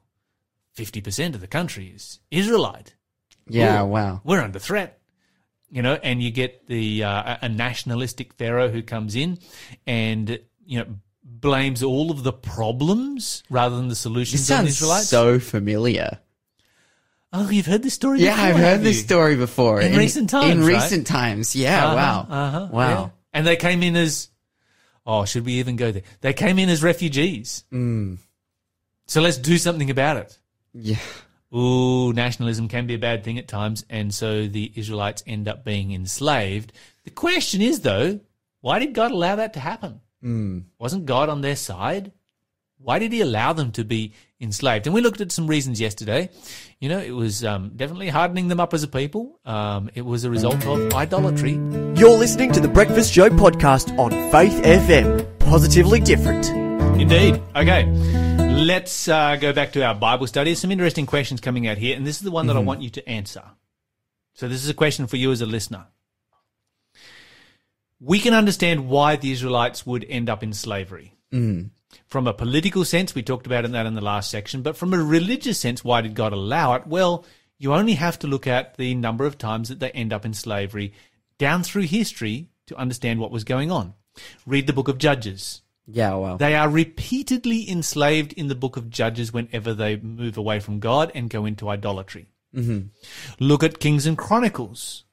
50% 0.76 1.36
of 1.36 1.42
the 1.42 1.48
country 1.48 1.88
is 1.96 2.20
Israelite. 2.32 2.96
Yeah, 3.48 3.84
Ooh, 3.84 3.88
wow. 3.88 4.22
We're 4.24 4.42
under 4.42 4.60
threat. 4.60 5.00
You 5.72 5.82
know, 5.82 5.96
and 6.02 6.22
you 6.22 6.32
get 6.32 6.68
the 6.68 7.04
uh, 7.04 7.38
a 7.42 7.50
nationalistic 7.50 8.34
pharaoh 8.34 8.70
who 8.70 8.82
comes 8.82 9.16
in 9.16 9.40
and 9.88 10.40
you 10.66 10.80
know 10.80 10.86
blames 11.24 11.84
all 11.84 12.12
of 12.12 12.24
the 12.24 12.32
problems 12.32 13.44
rather 13.50 13.76
than 13.76 13.86
the 13.86 13.90
This 13.90 14.00
solutions 14.00 14.50
on 14.52 14.58
sounds 14.58 14.70
Israelites. 14.70 15.10
so 15.10 15.40
familiar. 15.40 16.20
oh, 17.34 17.50
you've 17.50 17.66
heard 17.66 17.84
this 17.84 17.96
story? 17.96 18.22
Yeah, 18.22 18.36
before, 18.36 18.46
I've 18.46 18.56
heard 18.58 18.82
this 18.82 19.02
story 19.02 19.36
before. 19.36 19.82
In 19.82 19.98
recent 19.98 20.30
times, 20.30 20.52
In 20.52 20.62
right? 20.62 20.76
recent 20.76 21.08
times, 21.08 21.56
yeah. 21.56 21.86
Uh-huh, 21.88 21.96
wow. 21.96 22.28
uh-huh, 22.30 22.68
wow. 22.72 22.90
yeah. 22.90 23.10
And 23.34 23.46
they 23.48 23.58
came 23.58 23.84
in 23.84 23.96
as, 23.98 24.30
oh, 25.06 25.26
should 25.26 25.46
we 25.46 25.54
even 25.54 25.76
go 25.76 25.92
there? 25.92 26.04
They 26.22 26.32
came 26.34 26.58
in 26.60 26.70
as 26.70 26.84
refugees. 26.84 27.66
Mm. 27.74 28.20
So 29.08 29.20
let's 29.22 29.38
do 29.38 29.58
something 29.58 29.90
about 29.90 30.18
it. 30.18 30.38
Yeah. 30.76 30.98
Ooh, 31.56 32.12
nationalism 32.12 32.68
can 32.68 32.86
be 32.86 32.96
a 32.96 33.00
bad 33.00 33.24
thing 33.24 33.38
at 33.38 33.48
times, 33.48 33.86
and 33.90 34.14
so 34.14 34.48
the 34.48 34.72
Israelites 34.76 35.24
end 35.26 35.48
up 35.48 35.64
being 35.64 35.94
enslaved. 35.94 36.74
The 37.06 37.12
question 37.12 37.62
is, 37.62 37.80
though, 37.80 38.20
why 38.62 38.80
did 38.80 38.94
God 38.94 39.12
allow 39.12 39.38
that 39.38 39.54
to 39.54 39.60
happen? 39.60 40.02
Wasn't 40.80 41.06
God 41.06 41.30
on 41.30 41.42
their 41.42 41.56
side? 41.56 42.12
Why 42.78 43.00
did 43.00 43.14
He 43.14 43.22
allow 43.22 43.54
them 43.54 43.72
to 43.74 43.86
be 43.86 44.14
enslaved? 44.42 44.86
And 44.86 44.94
we 44.94 45.02
looked 45.02 45.22
at 45.22 45.32
some 45.32 45.48
reasons 45.48 45.80
yesterday. 45.80 46.30
You 46.80 46.90
know, 46.90 47.00
it 47.00 47.12
was 47.12 47.46
um, 47.46 47.72
definitely 47.76 48.10
hardening 48.10 48.50
them 48.50 48.60
up 48.60 48.74
as 48.74 48.84
a 48.84 48.88
people. 48.88 49.40
Um, 49.46 49.90
it 49.94 50.02
was 50.02 50.26
a 50.26 50.30
result 50.30 50.66
of 50.66 50.94
idolatry. 50.94 51.54
You're 51.96 52.18
listening 52.18 52.52
to 52.52 52.60
the 52.60 52.68
Breakfast 52.68 53.14
Show 53.14 53.30
podcast 53.30 53.98
on 53.98 54.12
Faith 54.32 54.62
FM. 54.64 55.40
Positively 55.40 56.00
different. 56.00 56.65
Indeed. 57.00 57.42
Okay. 57.56 57.86
Let's 57.86 59.10
uh, 59.10 59.36
go 59.36 59.52
back 59.52 59.74
to 59.74 59.84
our 59.84 59.94
Bible 59.94 60.28
study. 60.28 60.56
Some 60.56 60.72
interesting 60.72 61.06
questions 61.06 61.42
coming 61.42 61.68
out 61.68 61.78
here, 61.78 61.96
and 61.96 62.08
this 62.08 62.16
is 62.16 62.22
the 62.22 62.32
one 62.32 62.48
that 62.48 62.56
I 62.56 62.60
want 62.60 62.82
you 62.82 62.90
to 62.92 63.08
answer. 63.08 63.44
So, 64.34 64.48
this 64.48 64.64
is 64.64 64.70
a 64.70 64.74
question 64.74 65.06
for 65.08 65.18
you 65.18 65.32
as 65.32 65.42
a 65.42 65.46
listener. 65.46 65.88
We 68.00 68.20
can 68.20 68.34
understand 68.34 68.88
why 68.88 69.18
the 69.18 69.32
Israelites 69.32 69.86
would 69.86 70.06
end 70.08 70.30
up 70.30 70.42
in 70.42 70.54
slavery. 70.54 71.14
From 72.08 72.28
a 72.28 72.34
political 72.34 72.86
sense, 72.86 73.14
we 73.14 73.24
talked 73.24 73.46
about 73.46 73.70
that 73.70 73.86
in 73.86 73.96
the 73.96 74.02
last 74.02 74.32
section, 74.32 74.62
but 74.62 74.78
from 74.78 74.94
a 74.94 75.04
religious 75.04 75.60
sense, 75.60 75.84
why 75.84 76.02
did 76.02 76.16
God 76.16 76.32
allow 76.34 76.76
it? 76.76 76.88
Well, 76.88 77.26
you 77.58 77.74
only 77.74 77.94
have 77.94 78.20
to 78.20 78.28
look 78.28 78.48
at 78.48 78.78
the 78.78 78.96
number 78.96 79.26
of 79.26 79.38
times 79.38 79.70
that 79.70 79.80
they 79.80 79.92
end 79.92 80.14
up 80.14 80.26
in 80.26 80.34
slavery 80.34 80.94
down 81.38 81.64
through 81.64 81.84
history 81.84 82.50
to 82.68 82.78
understand 82.78 83.20
what 83.20 83.32
was 83.32 83.44
going 83.44 83.70
on. 83.70 83.94
Read 84.46 84.68
the 84.68 84.74
book 84.74 84.88
of 84.88 84.98
Judges. 84.98 85.62
Yeah, 85.88 86.16
wow. 86.16 86.38
They 86.38 86.56
are 86.56 86.70
repeatedly 86.70 87.70
enslaved 87.70 88.34
in 88.34 88.48
the 88.48 88.56
book 88.56 88.78
of 88.78 88.90
Judges 88.90 89.32
whenever 89.32 89.74
they 89.74 89.98
move 89.98 90.38
away 90.38 90.60
from 90.60 90.80
God 90.80 91.12
and 91.14 91.30
go 91.30 91.46
into 91.46 91.70
idolatry. 91.70 92.28
Mm-hmm. 92.56 92.88
Look 93.40 93.64
at 93.64 93.80
Kings 93.80 94.06
and 94.06 94.18
Chronicles. 94.18 95.04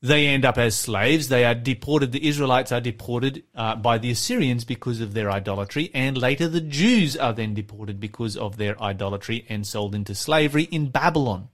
They 0.00 0.28
end 0.28 0.44
up 0.44 0.58
as 0.58 0.76
slaves. 0.76 1.28
They 1.28 1.44
are 1.44 1.54
deported. 1.54 2.12
The 2.12 2.26
Israelites 2.26 2.70
are 2.70 2.80
deported 2.80 3.42
uh, 3.54 3.74
by 3.76 3.98
the 3.98 4.10
Assyrians 4.12 4.64
because 4.64 5.00
of 5.00 5.12
their 5.12 5.30
idolatry, 5.30 5.90
and 5.92 6.16
later 6.16 6.46
the 6.46 6.60
Jews 6.60 7.16
are 7.16 7.32
then 7.32 7.52
deported 7.52 7.98
because 7.98 8.36
of 8.36 8.56
their 8.56 8.80
idolatry 8.80 9.44
and 9.48 9.66
sold 9.66 9.96
into 9.96 10.14
slavery 10.14 10.64
in 10.64 10.90
Babylon. 10.90 11.48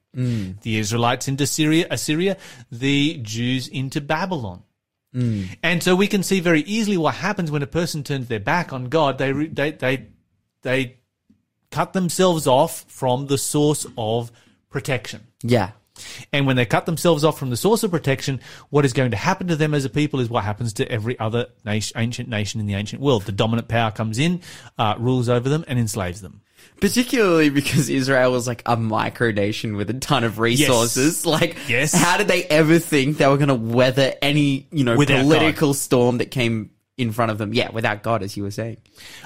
The 0.63 0.79
Israelites 0.79 1.27
into 1.27 1.47
Syria, 1.47 1.87
Assyria, 1.91 2.37
the 2.71 3.19
Jews 3.23 3.67
into 3.67 4.01
Babylon. 4.01 4.63
And 5.63 5.83
so 5.83 5.95
we 5.95 6.09
can 6.09 6.23
see 6.23 6.41
very 6.41 6.63
easily 6.63 6.97
what 6.97 7.15
happens 7.15 7.51
when 7.51 7.63
a 7.63 7.69
person 7.69 8.03
turns 8.03 8.29
their 8.29 8.41
back 8.41 8.73
on 8.73 8.87
God. 8.87 9.19
They 9.19 9.33
they 9.33 9.71
they 9.71 10.07
they 10.63 10.97
cut 11.71 11.93
themselves 11.93 12.47
off 12.47 12.85
from 12.89 13.27
the 13.27 13.39
source 13.39 13.87
of 13.97 14.33
protection. 14.71 15.27
Yeah. 15.43 15.71
And 16.33 16.47
when 16.47 16.57
they 16.57 16.67
cut 16.67 16.87
themselves 16.87 17.23
off 17.23 17.39
from 17.39 17.51
the 17.51 17.57
source 17.57 17.85
of 17.85 17.91
protection, 17.91 18.41
what 18.71 18.85
is 18.85 18.93
going 18.93 19.13
to 19.13 19.17
happen 19.17 19.47
to 19.49 19.57
them 19.57 19.75
as 19.75 19.85
a 19.85 19.91
people 19.91 20.19
is 20.19 20.29
what 20.29 20.43
happens 20.43 20.73
to 20.75 20.91
every 20.91 21.17
other 21.21 21.47
nation, 21.65 21.97
ancient 21.97 22.29
nation 22.29 22.61
in 22.61 22.67
the 22.67 22.75
ancient 22.75 23.01
world. 23.01 23.23
The 23.23 23.33
dominant 23.33 23.69
power 23.69 23.93
comes 23.93 24.19
in, 24.19 24.41
uh, 24.77 24.97
rules 24.99 25.29
over 25.29 25.49
them, 25.49 25.65
and 25.69 25.79
enslaves 25.79 26.21
them. 26.21 26.41
Particularly 26.81 27.51
because 27.51 27.89
Israel 27.89 28.33
was 28.33 28.47
like 28.47 28.63
a 28.67 28.77
micronation 28.77 29.77
with 29.77 29.91
a 29.91 29.95
ton 29.95 30.25
of 30.25 30.39
resources. 30.39 31.25
Like, 31.25 31.57
Yes. 31.69 31.93
how 31.95 32.17
did 32.17 32.29
they 32.29 32.45
ever 32.45 32.79
think 32.79 33.17
they 33.17 33.27
were 33.27 33.37
going 33.37 33.49
to 33.49 33.55
weather 33.55 34.15
any, 34.21 34.67
you 34.71 34.85
know, 34.85 34.97
Without 34.97 35.23
political 35.23 35.75
storm 35.75 36.19
that 36.19 36.31
came 36.31 36.71
in 36.97 37.13
front 37.13 37.31
of 37.31 37.39
them? 37.39 37.55
Yeah, 37.55 37.71
without 37.71 38.03
God, 38.03 38.23
as 38.23 38.37
you 38.37 38.43
were 38.43 38.51
saying. 38.51 38.77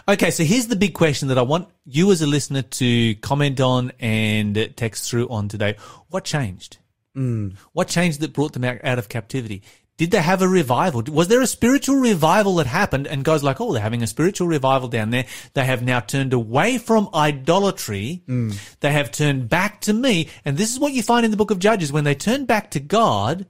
Okay, 0.08 0.30
so 0.30 0.44
here's 0.44 0.68
the 0.68 0.76
big 0.76 0.94
question 0.94 1.28
that 1.28 1.38
I 1.38 1.42
want 1.42 1.68
you 1.84 2.10
as 2.12 2.22
a 2.22 2.26
listener 2.26 2.62
to 2.62 3.14
comment 3.16 3.60
on 3.60 3.92
and 3.98 4.72
text 4.76 5.10
through 5.10 5.28
on 5.28 5.48
today. 5.48 5.76
What 6.08 6.24
changed? 6.24 6.78
Hmm. 7.14 7.50
What 7.72 7.88
changed 7.88 8.20
that 8.20 8.32
brought 8.32 8.52
them 8.52 8.64
out, 8.64 8.78
out 8.84 8.98
of 8.98 9.08
captivity? 9.08 9.62
Did 9.98 10.12
they 10.12 10.22
have 10.22 10.42
a 10.42 10.48
revival? 10.48 11.02
Was 11.08 11.26
there 11.26 11.42
a 11.42 11.46
spiritual 11.46 11.96
revival 11.96 12.54
that 12.56 12.68
happened? 12.68 13.08
And 13.08 13.24
God's 13.24 13.42
like, 13.42 13.60
oh, 13.60 13.72
they're 13.72 13.82
having 13.82 14.04
a 14.04 14.06
spiritual 14.06 14.46
revival 14.46 14.88
down 14.88 15.10
there. 15.10 15.26
They 15.54 15.64
have 15.64 15.82
now 15.82 15.98
turned 15.98 16.32
away 16.32 16.78
from 16.78 17.10
idolatry. 17.12 18.22
Mm. 18.28 18.56
They 18.78 18.92
have 18.92 19.10
turned 19.10 19.48
back 19.48 19.80
to 19.82 19.92
me. 19.92 20.28
And 20.44 20.56
this 20.56 20.72
is 20.72 20.78
what 20.78 20.92
you 20.92 21.02
find 21.02 21.24
in 21.24 21.32
the 21.32 21.36
book 21.36 21.50
of 21.50 21.58
Judges. 21.58 21.92
When 21.92 22.04
they 22.04 22.14
turn 22.14 22.44
back 22.44 22.70
to 22.70 22.80
God, 22.80 23.46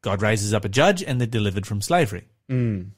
God 0.00 0.22
raises 0.22 0.54
up 0.54 0.64
a 0.64 0.70
judge 0.70 1.02
and 1.02 1.20
they're 1.20 1.26
delivered 1.26 1.66
from 1.66 1.82
slavery. 1.82 2.28
Mm. 2.48 2.92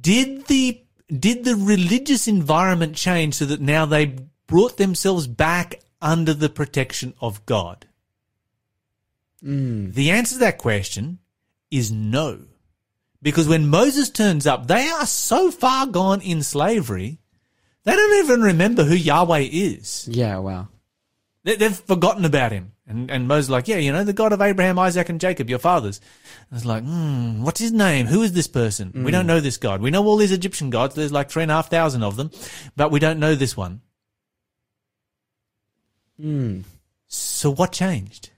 Did 0.00 0.46
the 0.46 0.82
did 1.08 1.44
the 1.44 1.54
religious 1.54 2.26
environment 2.26 2.96
change 2.96 3.34
so 3.34 3.44
that 3.44 3.60
now 3.60 3.86
they 3.86 4.16
brought 4.48 4.76
themselves 4.76 5.28
back 5.28 5.80
under 6.00 6.34
the 6.34 6.48
protection 6.48 7.14
of 7.20 7.46
God? 7.46 7.86
Mm. 9.44 9.94
The 9.94 10.10
answer 10.10 10.34
to 10.34 10.40
that 10.40 10.58
question 10.58 11.18
is 11.70 11.90
no. 11.90 12.40
Because 13.22 13.48
when 13.48 13.68
Moses 13.68 14.10
turns 14.10 14.46
up, 14.46 14.66
they 14.66 14.88
are 14.88 15.06
so 15.06 15.50
far 15.50 15.86
gone 15.86 16.20
in 16.20 16.42
slavery, 16.42 17.20
they 17.84 17.92
don't 17.92 18.24
even 18.24 18.42
remember 18.42 18.84
who 18.84 18.94
Yahweh 18.94 19.48
is. 19.50 20.08
Yeah, 20.10 20.38
wow. 20.38 20.68
They, 21.44 21.56
they've 21.56 21.76
forgotten 21.76 22.24
about 22.24 22.52
him. 22.52 22.72
And, 22.86 23.10
and 23.10 23.28
Moses 23.28 23.46
is 23.46 23.50
like, 23.50 23.68
yeah, 23.68 23.76
you 23.76 23.92
know, 23.92 24.04
the 24.04 24.12
God 24.12 24.32
of 24.32 24.42
Abraham, 24.42 24.78
Isaac, 24.78 25.08
and 25.08 25.20
Jacob, 25.20 25.48
your 25.48 25.60
fathers. 25.60 26.00
And 26.50 26.58
it's 26.58 26.66
like, 26.66 26.82
hmm, 26.82 27.42
what's 27.42 27.60
his 27.60 27.72
name? 27.72 28.06
Who 28.06 28.22
is 28.22 28.32
this 28.32 28.48
person? 28.48 29.04
We 29.04 29.12
don't 29.12 29.24
mm. 29.24 29.28
know 29.28 29.40
this 29.40 29.56
God. 29.56 29.80
We 29.80 29.90
know 29.90 30.04
all 30.04 30.16
these 30.16 30.32
Egyptian 30.32 30.70
gods. 30.70 30.94
There's 30.94 31.12
like 31.12 31.30
three 31.30 31.44
and 31.44 31.52
a 31.52 31.54
half 31.54 31.70
thousand 31.70 32.02
of 32.02 32.16
them, 32.16 32.30
but 32.76 32.90
we 32.90 32.98
don't 32.98 33.20
know 33.20 33.34
this 33.34 33.56
one. 33.56 33.80
Mm. 36.20 36.64
So 37.06 37.52
what 37.52 37.72
changed? 37.72 38.31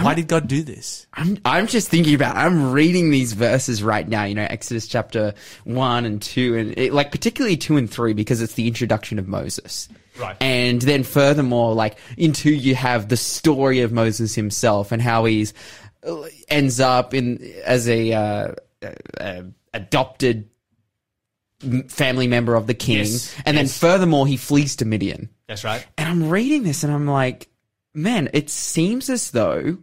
Why 0.00 0.14
did 0.14 0.28
God 0.28 0.48
do 0.48 0.62
this? 0.62 1.06
I'm 1.12 1.38
I'm 1.44 1.66
just 1.66 1.88
thinking 1.88 2.14
about 2.14 2.36
I'm 2.36 2.72
reading 2.72 3.10
these 3.10 3.34
verses 3.34 3.82
right 3.82 4.08
now, 4.08 4.24
you 4.24 4.34
know, 4.34 4.46
Exodus 4.48 4.86
chapter 4.86 5.34
1 5.64 6.06
and 6.06 6.22
2 6.22 6.56
and 6.56 6.78
it, 6.78 6.92
like 6.94 7.10
particularly 7.10 7.56
2 7.58 7.76
and 7.76 7.90
3 7.90 8.14
because 8.14 8.40
it's 8.40 8.54
the 8.54 8.66
introduction 8.66 9.18
of 9.18 9.28
Moses. 9.28 9.88
Right. 10.18 10.36
And 10.40 10.80
then 10.80 11.02
furthermore 11.02 11.74
like 11.74 11.98
in 12.16 12.32
2 12.32 12.50
you 12.50 12.74
have 12.74 13.08
the 13.08 13.18
story 13.18 13.80
of 13.80 13.92
Moses 13.92 14.34
himself 14.34 14.92
and 14.92 15.02
how 15.02 15.26
he's 15.26 15.52
uh, 16.06 16.22
ends 16.48 16.80
up 16.80 17.12
in 17.12 17.42
as 17.64 17.86
a 17.86 18.12
uh, 18.12 18.54
uh, 19.20 19.42
adopted 19.74 20.48
family 21.88 22.26
member 22.26 22.54
of 22.54 22.66
the 22.66 22.74
king 22.74 22.98
Yes, 22.98 23.34
and 23.44 23.56
then 23.56 23.68
furthermore 23.68 24.26
he 24.26 24.36
flees 24.36 24.76
to 24.76 24.84
Midian. 24.86 25.28
That's 25.46 25.64
right. 25.64 25.86
And 25.98 26.08
I'm 26.08 26.30
reading 26.30 26.62
this 26.62 26.82
and 26.82 26.92
I'm 26.92 27.06
like, 27.06 27.51
man, 27.94 28.28
it 28.32 28.50
seems 28.50 29.08
as 29.10 29.30
though 29.30 29.78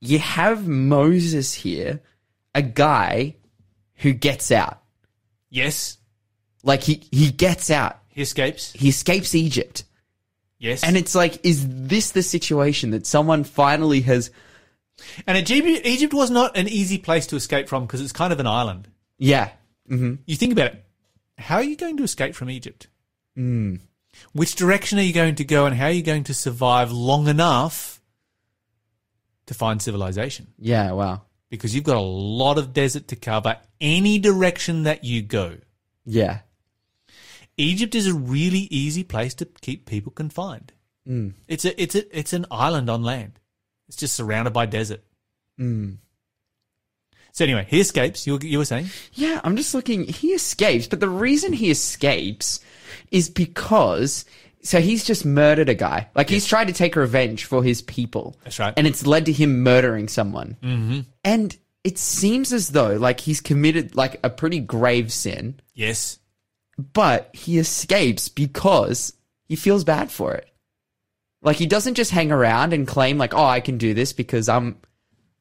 you 0.00 0.18
have 0.18 0.66
Moses 0.66 1.54
here, 1.54 2.00
a 2.54 2.62
guy 2.62 3.36
who 3.96 4.12
gets 4.12 4.50
out. 4.50 4.82
Yes. 5.50 5.98
Like 6.62 6.82
he, 6.82 7.06
he 7.10 7.30
gets 7.30 7.70
out. 7.70 7.98
He 8.08 8.22
escapes. 8.22 8.72
He 8.72 8.88
escapes 8.88 9.34
Egypt. 9.34 9.84
Yes. 10.58 10.82
And 10.84 10.96
it's 10.96 11.14
like, 11.14 11.44
is 11.44 11.66
this 11.68 12.12
the 12.12 12.22
situation 12.22 12.90
that 12.90 13.06
someone 13.06 13.44
finally 13.44 14.00
has, 14.02 14.30
and 15.26 15.36
Egypt, 15.36 15.86
Egypt 15.86 16.14
was 16.14 16.30
not 16.30 16.56
an 16.56 16.68
easy 16.68 16.98
place 16.98 17.26
to 17.28 17.36
escape 17.36 17.68
from 17.68 17.84
because 17.86 18.00
it's 18.00 18.12
kind 18.12 18.32
of 18.32 18.40
an 18.40 18.46
island. 18.46 18.88
yeah, 19.18 19.50
You 20.26 20.36
think 20.36 20.52
about 20.52 20.72
it. 20.72 20.84
How 21.36 21.56
are 21.56 21.64
you 21.64 21.76
going 21.76 21.96
to 21.98 22.04
escape 22.04 22.34
from 22.34 22.48
Egypt? 22.48 22.86
Hmm. 23.34 23.76
Which 24.32 24.54
direction 24.54 24.98
are 24.98 25.02
you 25.02 25.12
going 25.12 25.36
to 25.36 25.44
go 25.44 25.66
and 25.66 25.76
how 25.76 25.86
are 25.86 25.90
you 25.90 26.02
going 26.02 26.24
to 26.24 26.34
survive 26.34 26.90
long 26.92 27.28
enough 27.28 28.00
to 29.46 29.54
find 29.54 29.80
civilization? 29.80 30.48
yeah, 30.58 30.92
wow. 30.92 31.22
Because 31.50 31.72
you've 31.72 31.84
got 31.84 31.96
a 31.96 32.00
lot 32.00 32.58
of 32.58 32.72
desert 32.72 33.06
to 33.08 33.16
cover 33.16 33.58
any 33.80 34.18
direction 34.18 34.82
that 34.84 35.04
you 35.04 35.22
go. 35.22 35.58
Yeah. 36.04 36.40
Egypt 37.56 37.94
is 37.94 38.08
a 38.08 38.14
really 38.14 38.66
easy 38.70 39.04
place 39.04 39.34
to 39.34 39.44
keep 39.60 39.86
people 39.86 40.10
confined. 40.10 40.72
Hmm. 41.06 41.30
It's 41.46 41.64
a 41.64 41.80
it's 41.80 41.94
a 41.94 42.18
it's 42.18 42.32
an 42.32 42.46
island 42.50 42.90
on 42.90 43.04
land. 43.04 43.38
It's 43.88 43.96
just 43.96 44.16
surrounded 44.16 44.52
by 44.52 44.66
desert. 44.66 45.04
Hmm. 45.56 45.92
So 47.32 47.44
anyway, 47.44 47.66
he 47.68 47.80
escapes. 47.80 48.26
You 48.26 48.34
were, 48.34 48.44
you 48.44 48.58
were 48.58 48.64
saying 48.64 48.86
Yeah, 49.12 49.40
I'm 49.44 49.56
just 49.56 49.74
looking. 49.74 50.04
He 50.04 50.28
escapes, 50.28 50.86
but 50.86 51.00
the 51.00 51.08
reason 51.08 51.52
he 51.52 51.70
escapes 51.70 52.60
is 53.10 53.28
because 53.28 54.24
so 54.62 54.80
he's 54.80 55.04
just 55.04 55.26
murdered 55.26 55.68
a 55.68 55.74
guy. 55.74 56.08
Like 56.14 56.30
he's 56.30 56.46
tried 56.46 56.68
to 56.68 56.72
take 56.72 56.96
revenge 56.96 57.44
for 57.44 57.62
his 57.62 57.82
people. 57.82 58.36
That's 58.44 58.58
right. 58.58 58.72
And 58.76 58.86
it's 58.86 59.06
led 59.06 59.26
to 59.26 59.32
him 59.32 59.62
murdering 59.62 60.08
someone. 60.08 60.56
Mm-hmm. 60.62 61.00
And 61.22 61.56
it 61.84 61.98
seems 61.98 62.52
as 62.52 62.70
though 62.70 62.96
like 62.96 63.20
he's 63.20 63.42
committed 63.42 63.94
like 63.94 64.18
a 64.24 64.30
pretty 64.30 64.60
grave 64.60 65.12
sin, 65.12 65.60
yes, 65.74 66.18
but 66.78 67.30
he 67.34 67.58
escapes 67.58 68.30
because 68.30 69.12
he 69.44 69.54
feels 69.54 69.84
bad 69.84 70.10
for 70.10 70.34
it. 70.34 70.48
Like 71.42 71.56
he 71.56 71.66
doesn't 71.66 71.94
just 71.94 72.10
hang 72.10 72.32
around 72.32 72.72
and 72.72 72.88
claim 72.88 73.18
like, 73.18 73.34
"Oh, 73.34 73.44
I 73.44 73.60
can 73.60 73.76
do 73.76 73.92
this 73.92 74.14
because 74.14 74.48
I'm 74.48 74.78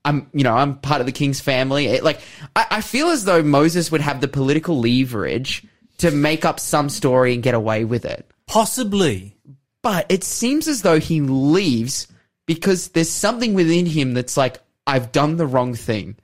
I'm, 0.05 0.29
you 0.33 0.43
know, 0.43 0.53
I'm 0.53 0.77
part 0.79 0.99
of 0.99 1.05
the 1.05 1.13
king's 1.13 1.39
family. 1.39 1.87
It, 1.87 2.03
like, 2.03 2.19
I, 2.55 2.65
I 2.71 2.81
feel 2.81 3.07
as 3.07 3.23
though 3.23 3.41
Moses 3.41 3.91
would 3.91 4.01
have 4.01 4.19
the 4.19 4.27
political 4.27 4.79
leverage 4.79 5.65
to 5.99 6.11
make 6.11 6.43
up 6.45 6.59
some 6.59 6.89
story 6.89 7.33
and 7.33 7.43
get 7.43 7.53
away 7.53 7.85
with 7.85 8.05
it. 8.05 8.29
possibly. 8.47 9.35
But 9.81 10.05
it 10.09 10.23
seems 10.23 10.67
as 10.69 10.81
though 10.81 10.99
he 10.99 11.19
leaves 11.21 12.07
because 12.45 12.89
there's 12.89 13.09
something 13.09 13.53
within 13.53 13.85
him 13.85 14.13
that's 14.13 14.37
like, 14.37 14.59
I've 14.87 15.11
done 15.11 15.35
the 15.37 15.45
wrong 15.47 15.75
thing. 15.75 16.15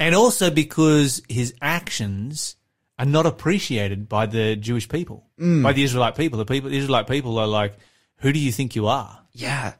And 0.00 0.14
also 0.14 0.50
because 0.50 1.22
his 1.28 1.54
actions 1.62 2.56
are 2.98 3.04
not 3.06 3.24
appreciated 3.26 4.08
by 4.08 4.26
the 4.26 4.56
Jewish 4.56 4.88
people, 4.88 5.24
Mm. 5.40 5.62
by 5.62 5.72
the 5.72 5.84
Israelite 5.84 6.16
people. 6.16 6.38
The 6.38 6.46
people, 6.46 6.70
the 6.70 6.76
Israelite 6.78 7.06
people 7.06 7.38
are 7.38 7.46
like, 7.46 7.74
"Who 8.18 8.32
do 8.32 8.38
you 8.38 8.50
think 8.50 8.74
you 8.74 8.86
are?" 8.88 9.20
Yeah. 9.32 9.74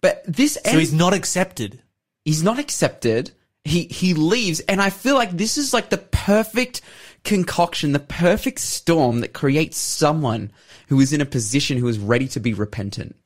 But 0.00 0.22
this 0.26 0.56
So 0.64 0.78
he's 0.78 0.92
not 0.92 1.12
accepted. 1.14 1.82
he's 2.24 2.42
not 2.42 2.58
accepted. 2.58 3.32
He 3.64 3.84
he 3.84 4.14
leaves, 4.14 4.60
and 4.60 4.80
I 4.80 4.90
feel 4.90 5.14
like 5.16 5.32
this 5.36 5.58
is 5.58 5.72
like 5.74 5.90
the 5.90 5.98
perfect 5.98 6.80
concoction, 7.24 7.92
the 7.92 7.98
perfect 7.98 8.60
storm 8.60 9.20
that 9.20 9.32
creates 9.32 9.76
someone 9.78 10.52
who 10.88 11.00
is 11.00 11.12
in 11.12 11.20
a 11.20 11.26
position 11.26 11.78
who 11.78 11.88
is 11.88 11.98
ready 11.98 12.28
to 12.28 12.40
be 12.40 12.54
repentant, 12.54 13.16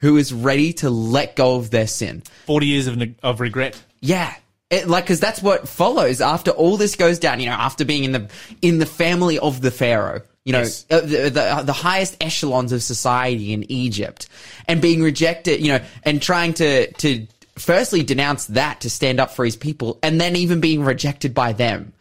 who 0.00 0.16
is 0.16 0.32
ready 0.32 0.72
to 0.74 0.90
let 0.90 1.34
go 1.34 1.56
of 1.56 1.70
their 1.70 1.86
sin. 1.86 2.22
Forty 2.46 2.66
years 2.66 2.86
of 2.86 3.02
of 3.22 3.40
regret. 3.40 3.82
Yeah. 4.00 4.34
It, 4.70 4.86
like, 4.86 5.06
cause 5.06 5.18
that's 5.18 5.42
what 5.42 5.66
follows 5.66 6.20
after 6.20 6.50
all 6.50 6.76
this 6.76 6.94
goes 6.94 7.18
down, 7.18 7.40
you 7.40 7.46
know, 7.46 7.52
after 7.52 7.86
being 7.86 8.04
in 8.04 8.12
the, 8.12 8.28
in 8.60 8.76
the 8.76 8.84
family 8.84 9.38
of 9.38 9.62
the 9.62 9.70
Pharaoh, 9.70 10.20
you 10.44 10.52
know, 10.52 10.58
Yes. 10.58 10.84
uh, 10.90 11.00
the, 11.00 11.30
the, 11.30 11.62
the 11.64 11.72
highest 11.72 12.18
echelons 12.20 12.70
of 12.72 12.82
society 12.82 13.54
in 13.54 13.64
Egypt 13.72 14.28
and 14.66 14.82
being 14.82 15.02
rejected, 15.02 15.62
you 15.62 15.72
know, 15.72 15.80
and 16.04 16.20
trying 16.20 16.52
to, 16.54 16.92
to 16.92 17.26
firstly 17.56 18.02
denounce 18.02 18.44
that 18.48 18.82
to 18.82 18.90
stand 18.90 19.20
up 19.20 19.30
for 19.30 19.42
his 19.46 19.56
people 19.56 19.98
and 20.02 20.20
then 20.20 20.36
even 20.36 20.60
being 20.60 20.84
rejected 20.84 21.32
by 21.32 21.54
them. 21.54 21.94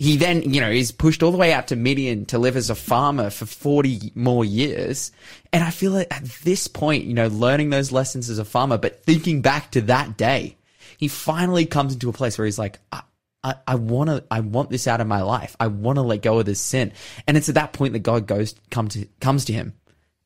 He 0.00 0.16
then, 0.16 0.54
you 0.54 0.62
know, 0.62 0.70
is 0.70 0.92
pushed 0.92 1.22
all 1.22 1.30
the 1.30 1.36
way 1.36 1.52
out 1.52 1.68
to 1.68 1.76
Midian 1.76 2.24
to 2.26 2.38
live 2.38 2.56
as 2.56 2.70
a 2.70 2.74
farmer 2.74 3.28
for 3.28 3.44
40 3.44 4.12
more 4.14 4.46
years. 4.46 5.12
And 5.52 5.62
I 5.62 5.70
feel 5.70 5.94
at 5.98 6.24
this 6.42 6.68
point, 6.68 7.04
you 7.04 7.12
know, 7.12 7.28
learning 7.28 7.68
those 7.68 7.92
lessons 7.92 8.30
as 8.30 8.38
a 8.38 8.46
farmer, 8.46 8.78
but 8.78 9.04
thinking 9.04 9.42
back 9.42 9.72
to 9.72 9.82
that 9.82 10.16
day, 10.16 10.56
he 10.96 11.06
finally 11.06 11.66
comes 11.66 11.92
into 11.92 12.08
a 12.08 12.14
place 12.14 12.38
where 12.38 12.46
he's 12.46 12.58
like, 12.58 12.78
I, 12.90 13.02
I, 13.44 13.56
I 13.66 13.74
want 13.74 14.08
to, 14.08 14.24
I 14.30 14.40
want 14.40 14.70
this 14.70 14.86
out 14.86 15.02
of 15.02 15.06
my 15.06 15.20
life. 15.20 15.54
I 15.60 15.66
want 15.66 15.96
to 15.96 16.02
let 16.02 16.22
go 16.22 16.38
of 16.38 16.46
this 16.46 16.62
sin. 16.62 16.94
And 17.26 17.36
it's 17.36 17.50
at 17.50 17.56
that 17.56 17.74
point 17.74 17.92
that 17.92 17.98
God 17.98 18.26
goes, 18.26 18.54
come 18.70 18.88
to, 18.88 19.06
comes 19.20 19.44
to 19.44 19.52
him 19.52 19.74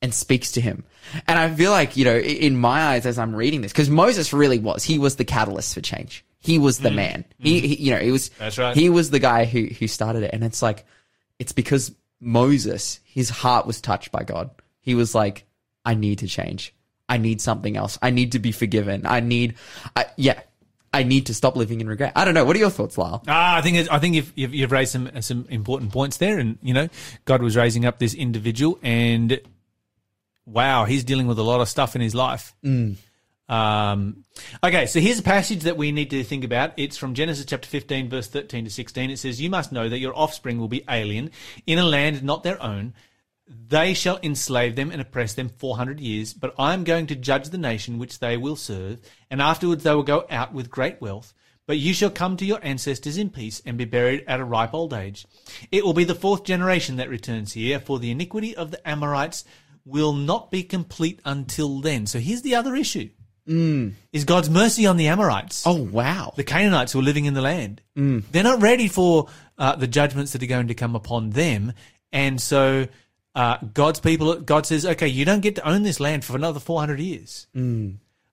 and 0.01 0.15
speaks 0.15 0.53
to 0.53 0.61
him. 0.61 0.85
And 1.27 1.37
I 1.37 1.53
feel 1.53 1.73
like, 1.73 1.97
you 1.97 2.05
know, 2.05 2.17
in 2.17 2.57
my 2.57 2.81
eyes 2.81 3.07
as 3.07 3.19
I'm 3.19 3.35
reading 3.35 3.63
this, 3.63 3.73
because 3.73 3.91
Moses 3.91 4.33
really 4.33 4.61
was, 4.61 4.85
he 4.85 5.01
was 5.01 5.17
the 5.17 5.25
catalyst 5.25 5.75
for 5.75 5.81
change. 5.81 6.25
He 6.45 6.59
was 6.59 6.79
the 6.79 6.91
hmm. 6.91 6.97
man. 6.97 7.25
He, 7.39 7.61
hmm. 7.61 7.67
he, 7.67 7.75
you 7.77 7.91
know, 7.93 8.01
he 8.01 8.13
was, 8.13 8.29
That's 8.31 8.59
right. 8.59 8.77
he 8.77 8.91
was 8.91 9.11
the 9.11 9.19
guy 9.19 9.47
who, 9.47 9.65
who 9.65 9.89
started 9.89 10.23
it. 10.23 10.31
And 10.35 10.45
it's 10.45 10.61
like, 10.61 10.85
it's 11.39 11.53
because 11.53 11.93
Moses, 12.21 13.01
his 13.03 13.31
heart 13.31 13.67
was 13.67 13.81
touched 13.81 14.13
by 14.13 14.25
God. 14.25 14.51
He 14.81 14.95
was 14.95 15.15
like, 15.15 15.47
I 15.85 15.95
need 15.95 16.19
to 16.19 16.27
change. 16.27 16.75
I 17.09 17.19
need 17.19 17.41
something 17.41 17.77
else. 17.77 17.99
I 18.03 18.11
need 18.11 18.33
to 18.33 18.39
be 18.39 18.53
forgiven. 18.53 19.07
I 19.07 19.21
need, 19.21 19.55
I, 19.97 20.07
yeah, 20.17 20.41
I 20.93 21.03
need 21.03 21.27
to 21.27 21.35
stop 21.35 21.57
living 21.57 21.81
in 21.81 21.89
regret. 21.89 22.13
I 22.15 22.25
don't 22.25 22.35
know. 22.35 22.45
What 22.45 22.57
are 22.57 22.61
your 22.61 22.71
thoughts, 22.71 22.97
Lyle? 22.97 23.23
Ah, 23.27 23.57
I 23.57 23.63
think 23.63 23.79
it's, 23.79 23.89
I 23.89 23.99
think 23.99 24.15
you've, 24.15 24.33
you've, 24.37 24.55
you've 24.55 24.73
raised 24.73 24.93
some 24.93 25.11
some 25.23 25.45
important 25.51 25.93
points 25.93 26.19
there, 26.19 26.39
and 26.39 26.57
you 26.63 26.73
know, 26.73 26.89
God 27.25 27.43
was 27.43 27.57
raising 27.57 27.85
up 27.85 27.99
this 27.99 28.15
individual, 28.15 28.79
and 28.81 29.41
wow, 30.47 30.85
he's 30.85 31.03
dealing 31.03 31.27
with 31.27 31.39
a 31.39 31.43
lot 31.43 31.61
of 31.61 31.69
stuff 31.69 31.97
in 31.97 32.01
his 32.01 32.15
life. 32.15 32.55
Mm. 32.65 32.95
Um, 33.49 34.25
okay, 34.63 34.87
so 34.87 35.01
here's 35.01 35.19
a 35.19 35.23
passage 35.23 35.65
that 35.65 35.77
we 35.77 35.93
need 35.93 36.11
to 36.11 36.25
think 36.25 36.45
about. 36.45 36.73
It's 36.77 36.97
from 36.97 37.15
Genesis 37.15 37.45
chapter 37.45 37.69
15, 37.69 38.09
verse 38.09 38.29
13 38.29 38.65
to 38.65 38.71
16. 38.71 39.11
It 39.11 39.19
says, 39.19 39.41
You 39.41 39.51
must 39.51 39.73
know 39.73 39.89
that 39.89 39.99
your 39.99 40.17
offspring 40.17 40.59
will 40.59 40.69
be 40.69 40.85
alien 40.89 41.31
in 41.67 41.79
a 41.79 41.85
land 41.85 42.23
not 42.23 42.43
their 42.43 42.63
own. 42.63 42.95
They 43.47 43.93
shall 43.93 44.19
enslave 44.23 44.75
them 44.75 44.91
and 44.91 45.03
oppress 45.03 45.35
them 45.35 45.51
400 45.51 46.01
years, 46.01 46.33
but 46.33 46.55
I 46.59 46.73
am 46.73 46.83
going 46.83 47.07
to 47.09 47.15
judge 47.15 47.51
the 47.51 47.59
nation 47.59 47.99
which 47.99 48.19
they 48.19 48.39
will 48.39 48.57
serve, 48.57 49.01
and 49.31 49.43
afterwards 49.43 49.85
they 49.85 49.95
will 49.95 50.03
go 50.03 50.25
out 50.31 50.55
with 50.55 50.71
great 50.71 51.01
wealth. 51.01 51.35
But 51.67 51.79
you 51.79 51.93
shall 51.93 52.11
come 52.11 52.37
to 52.39 52.45
your 52.45 52.61
ancestors 52.63 53.17
in 53.19 53.31
peace 53.31 53.61
and 53.65 53.77
be 53.77 53.85
buried 53.85 54.25
at 54.27 54.41
a 54.41 54.45
ripe 54.45 54.75
old 54.75 54.93
age. 54.93 55.27
It 55.71 55.85
will 55.85 55.95
be 55.95 56.05
the 56.05 56.15
fourth 56.15 56.45
generation 56.45 56.97
that 56.97 57.09
returns 57.09 57.53
here, 57.53 57.81
for 57.81 57.99
the 57.99 58.11
iniquity 58.11 58.57
of 58.57 58.71
the 58.71 58.87
Amorites 58.89 59.45
will 59.85 60.15
not 60.15 60.51
be 60.51 60.63
complete 60.63 61.21
until 61.25 61.81
then. 61.81 62.07
So 62.07 62.19
here's 62.19 62.43
the 62.43 62.55
other 62.55 62.75
issue. 62.75 63.11
Is 64.13 64.25
God's 64.25 64.49
mercy 64.49 64.87
on 64.87 64.97
the 64.97 65.09
Amorites 65.09 65.67
Oh, 65.67 65.83
wow. 65.83 66.33
the 66.37 66.45
Canaanites 66.45 66.93
who 66.93 67.01
are 67.01 67.03
living 67.03 67.25
in 67.27 67.35
the 67.35 67.43
land. 67.43 67.81
They're 67.95 68.43
not 68.43 68.63
ready 68.63 68.89
for 68.89 69.29
uh, 69.59 69.77
the 69.77 69.87
judgments 69.87 70.33
that 70.33 70.43
are 70.43 70.47
going 70.47 70.69
to 70.69 70.75
come 70.75 70.97
upon 70.97 71.31
them, 71.31 71.73
and 72.13 72.41
so 72.41 72.87
uh, 73.35 73.59
God's 73.75 74.01
people, 74.01 74.37
God 74.41 74.65
says, 74.67 74.87
"Okay, 74.87 75.09
you 75.09 75.25
don't 75.25 75.41
get 75.41 75.57
to 75.57 75.69
own 75.69 75.83
this 75.83 76.01
land 76.01 76.25
for 76.25 76.37
another 76.37 76.61
four 76.61 76.81
hundred 76.81 77.01
years." 77.01 77.47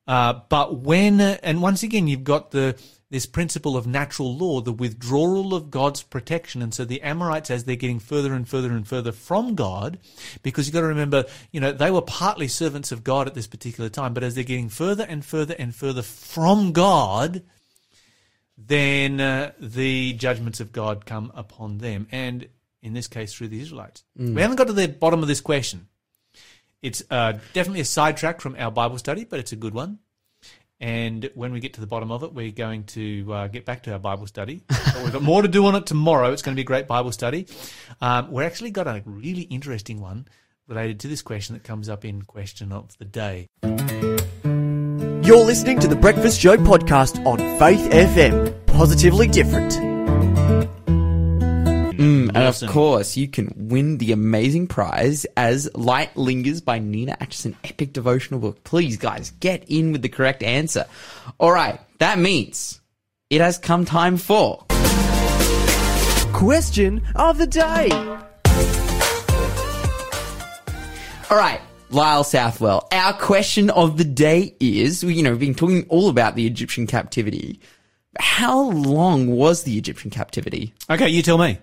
Uh, 0.07 0.33
but 0.49 0.77
when, 0.79 1.19
and 1.21 1.61
once 1.61 1.83
again, 1.83 2.07
you've 2.07 2.23
got 2.23 2.51
the 2.51 2.75
this 3.11 3.25
principle 3.25 3.75
of 3.75 3.85
natural 3.85 4.35
law, 4.35 4.61
the 4.61 4.71
withdrawal 4.71 5.53
of 5.53 5.69
God's 5.69 6.01
protection, 6.01 6.61
and 6.61 6.73
so 6.73 6.85
the 6.85 7.01
Amorites, 7.01 7.51
as 7.51 7.65
they're 7.65 7.75
getting 7.75 7.99
further 7.99 8.33
and 8.33 8.47
further 8.47 8.71
and 8.71 8.87
further 8.87 9.11
from 9.11 9.53
God, 9.53 9.99
because 10.43 10.65
you've 10.65 10.73
got 10.73 10.81
to 10.81 10.87
remember, 10.87 11.25
you 11.51 11.59
know, 11.59 11.73
they 11.73 11.91
were 11.91 12.01
partly 12.01 12.47
servants 12.47 12.93
of 12.93 13.03
God 13.03 13.27
at 13.27 13.35
this 13.35 13.47
particular 13.47 13.89
time, 13.89 14.13
but 14.13 14.23
as 14.23 14.33
they're 14.33 14.45
getting 14.45 14.69
further 14.69 15.05
and 15.07 15.25
further 15.25 15.53
and 15.59 15.75
further 15.75 16.01
from 16.01 16.71
God, 16.71 17.43
then 18.57 19.19
uh, 19.19 19.51
the 19.59 20.13
judgments 20.13 20.61
of 20.61 20.71
God 20.71 21.05
come 21.05 21.33
upon 21.35 21.79
them, 21.79 22.07
and 22.13 22.47
in 22.81 22.93
this 22.93 23.07
case, 23.07 23.33
through 23.33 23.49
the 23.49 23.59
Israelites. 23.59 24.05
We 24.35 24.41
haven't 24.41 24.55
got 24.55 24.67
to 24.67 24.73
the 24.73 24.87
bottom 24.87 25.21
of 25.21 25.27
this 25.27 25.41
question. 25.41 25.87
It's 26.81 27.03
uh, 27.11 27.33
definitely 27.53 27.81
a 27.81 27.85
sidetrack 27.85 28.39
from 28.39 28.55
our 28.57 28.71
Bible 28.71 28.97
study, 28.97 29.25
but 29.25 29.39
it's 29.39 29.51
a 29.51 29.57
good 29.57 29.73
one. 29.73 29.99
And 30.81 31.29
when 31.35 31.53
we 31.53 31.59
get 31.59 31.75
to 31.75 31.79
the 31.79 31.87
bottom 31.87 32.11
of 32.11 32.23
it, 32.23 32.33
we're 32.33 32.51
going 32.51 32.85
to 32.85 33.31
uh, 33.31 33.47
get 33.47 33.65
back 33.65 33.83
to 33.83 33.93
our 33.93 33.99
Bible 33.99 34.27
study. 34.27 34.63
But 34.93 35.03
we've 35.03 35.13
got 35.13 35.21
more 35.21 35.41
to 35.41 35.47
do 35.47 35.65
on 35.67 35.75
it 35.75 35.85
tomorrow. 35.85 36.33
It's 36.33 36.41
going 36.41 36.53
to 36.53 36.57
be 36.57 36.63
a 36.63 36.65
great 36.65 36.85
Bible 36.85 37.13
study. 37.13 37.47
Um, 38.01 38.29
we're 38.29 38.43
actually 38.43 38.71
got 38.71 38.87
a 38.87 39.01
really 39.05 39.43
interesting 39.43 40.01
one 40.01 40.27
related 40.67 40.99
to 41.01 41.07
this 41.07 41.21
question 41.21 41.53
that 41.53 41.63
comes 41.63 41.87
up 41.87 42.03
in 42.03 42.23
question 42.23 42.73
of 42.73 42.97
the 42.97 43.05
day. 43.05 43.47
You're 45.23 45.45
listening 45.45 45.79
to 45.79 45.87
the 45.87 45.95
Breakfast 45.95 46.41
Show 46.41 46.57
podcast 46.57 47.25
on 47.25 47.37
Faith 47.57 47.89
FM. 47.89 48.65
Positively 48.65 49.27
different. 49.27 50.80
Mm, 52.01 52.29
and 52.33 52.37
of 52.37 52.59
course, 52.67 53.15
you 53.15 53.27
can 53.27 53.53
win 53.55 53.99
the 53.99 54.11
amazing 54.11 54.67
prize 54.67 55.25
as 55.37 55.69
Light 55.75 56.17
Lingers 56.17 56.59
by 56.59 56.79
Nina 56.79 57.15
Atchison 57.19 57.55
epic 57.63 57.93
devotional 57.93 58.39
book. 58.39 58.63
Please, 58.63 58.97
guys, 58.97 59.31
get 59.39 59.65
in 59.67 59.91
with 59.91 60.01
the 60.01 60.09
correct 60.09 60.41
answer. 60.41 60.85
All 61.39 61.51
right, 61.51 61.79
that 61.99 62.17
means 62.17 62.81
it 63.29 63.39
has 63.39 63.59
come 63.59 63.85
time 63.85 64.17
for. 64.17 64.65
Question 66.33 67.03
of 67.15 67.37
the 67.37 67.45
day. 67.45 67.89
All 71.29 71.37
right, 71.37 71.61
Lyle 71.91 72.23
Southwell. 72.23 72.87
Our 72.91 73.13
question 73.13 73.69
of 73.69 73.97
the 73.97 74.05
day 74.05 74.55
is, 74.59 75.03
you 75.03 75.21
know, 75.21 75.29
we've 75.29 75.39
been 75.39 75.53
talking 75.53 75.85
all 75.87 76.09
about 76.09 76.35
the 76.35 76.47
Egyptian 76.47 76.87
captivity. 76.87 77.59
How 78.19 78.71
long 78.71 79.27
was 79.27 79.63
the 79.63 79.77
Egyptian 79.77 80.09
captivity? 80.09 80.73
Okay, 80.89 81.07
you 81.07 81.21
tell 81.21 81.37
me. 81.37 81.59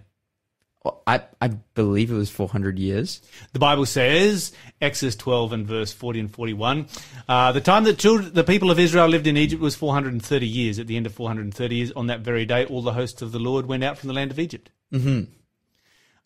Well, 0.88 1.02
I, 1.06 1.22
I 1.42 1.48
believe 1.48 2.10
it 2.10 2.14
was 2.14 2.30
400 2.30 2.78
years. 2.78 3.20
The 3.52 3.58
Bible 3.58 3.84
says, 3.84 4.52
Exodus 4.80 5.16
12 5.16 5.52
and 5.52 5.66
verse 5.66 5.92
40 5.92 6.20
and 6.20 6.34
41, 6.34 6.86
uh, 7.28 7.52
the 7.52 7.60
time 7.60 7.84
that 7.84 7.98
children, 7.98 8.32
the 8.32 8.42
people 8.42 8.70
of 8.70 8.78
Israel 8.78 9.06
lived 9.06 9.26
in 9.26 9.36
Egypt 9.36 9.60
was 9.60 9.76
430 9.76 10.46
years. 10.46 10.78
At 10.78 10.86
the 10.86 10.96
end 10.96 11.04
of 11.04 11.12
430 11.12 11.76
years, 11.76 11.92
on 11.92 12.06
that 12.06 12.20
very 12.20 12.46
day, 12.46 12.64
all 12.64 12.80
the 12.80 12.94
hosts 12.94 13.20
of 13.20 13.32
the 13.32 13.38
Lord 13.38 13.66
went 13.66 13.84
out 13.84 13.98
from 13.98 14.08
the 14.08 14.14
land 14.14 14.30
of 14.30 14.38
Egypt. 14.38 14.70
Mm-hmm. 14.90 15.30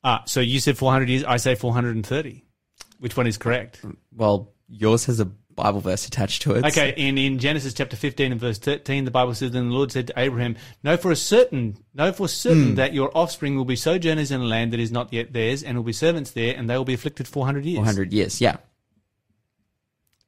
Uh, 0.05 0.18
so 0.27 0.38
you 0.38 0.61
said 0.61 0.79
400 0.79 1.09
years, 1.09 1.25
I 1.25 1.38
say 1.38 1.57
430. 1.57 2.44
Which 3.01 3.16
one 3.16 3.27
is 3.27 3.38
correct? 3.38 3.85
Well, 4.14 4.53
yours 4.68 5.07
has 5.07 5.18
a 5.18 5.29
Bible 5.54 5.80
verse 5.80 6.06
attached 6.06 6.42
to 6.42 6.52
it. 6.52 6.64
Okay, 6.64 6.94
in, 6.96 7.18
in 7.18 7.38
Genesis 7.38 7.74
chapter 7.74 7.96
15 7.96 8.32
and 8.32 8.40
verse 8.40 8.58
13, 8.58 9.04
the 9.04 9.10
Bible 9.10 9.34
says, 9.34 9.50
Then 9.50 9.68
the 9.68 9.74
Lord 9.74 9.92
said 9.92 10.08
to 10.08 10.14
Abraham, 10.16 10.56
Know 10.82 10.96
for 10.96 11.10
a 11.10 11.16
certain, 11.16 11.76
know 11.94 12.12
for 12.12 12.28
certain 12.28 12.70
hmm. 12.70 12.74
that 12.76 12.92
your 12.92 13.16
offspring 13.16 13.56
will 13.56 13.64
be 13.64 13.76
sojourners 13.76 14.30
in 14.30 14.40
a 14.40 14.44
land 14.44 14.72
that 14.72 14.80
is 14.80 14.92
not 14.92 15.12
yet 15.12 15.32
theirs, 15.32 15.62
and 15.62 15.76
will 15.76 15.84
be 15.84 15.92
servants 15.92 16.30
there, 16.32 16.54
and 16.56 16.68
they 16.68 16.76
will 16.76 16.84
be 16.84 16.94
afflicted 16.94 17.28
400 17.28 17.64
years. 17.64 17.76
400 17.76 18.12
years, 18.12 18.40
yeah. 18.40 18.56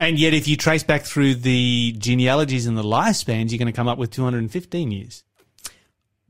And 0.01 0.19
yet, 0.19 0.35
if 0.35 0.49
you 0.49 0.57
trace 0.57 0.83
back 0.83 1.03
through 1.05 1.37
the 1.37 1.95
genealogies 1.99 2.67
and 2.67 2.77
the 2.77 2.83
lifespans, 2.83 3.51
you're 3.51 3.59
going 3.59 3.67
to 3.67 3.73
come 3.73 3.89
up 3.89 3.99
with 3.99 4.11
215 4.11 4.91
years. 4.91 5.23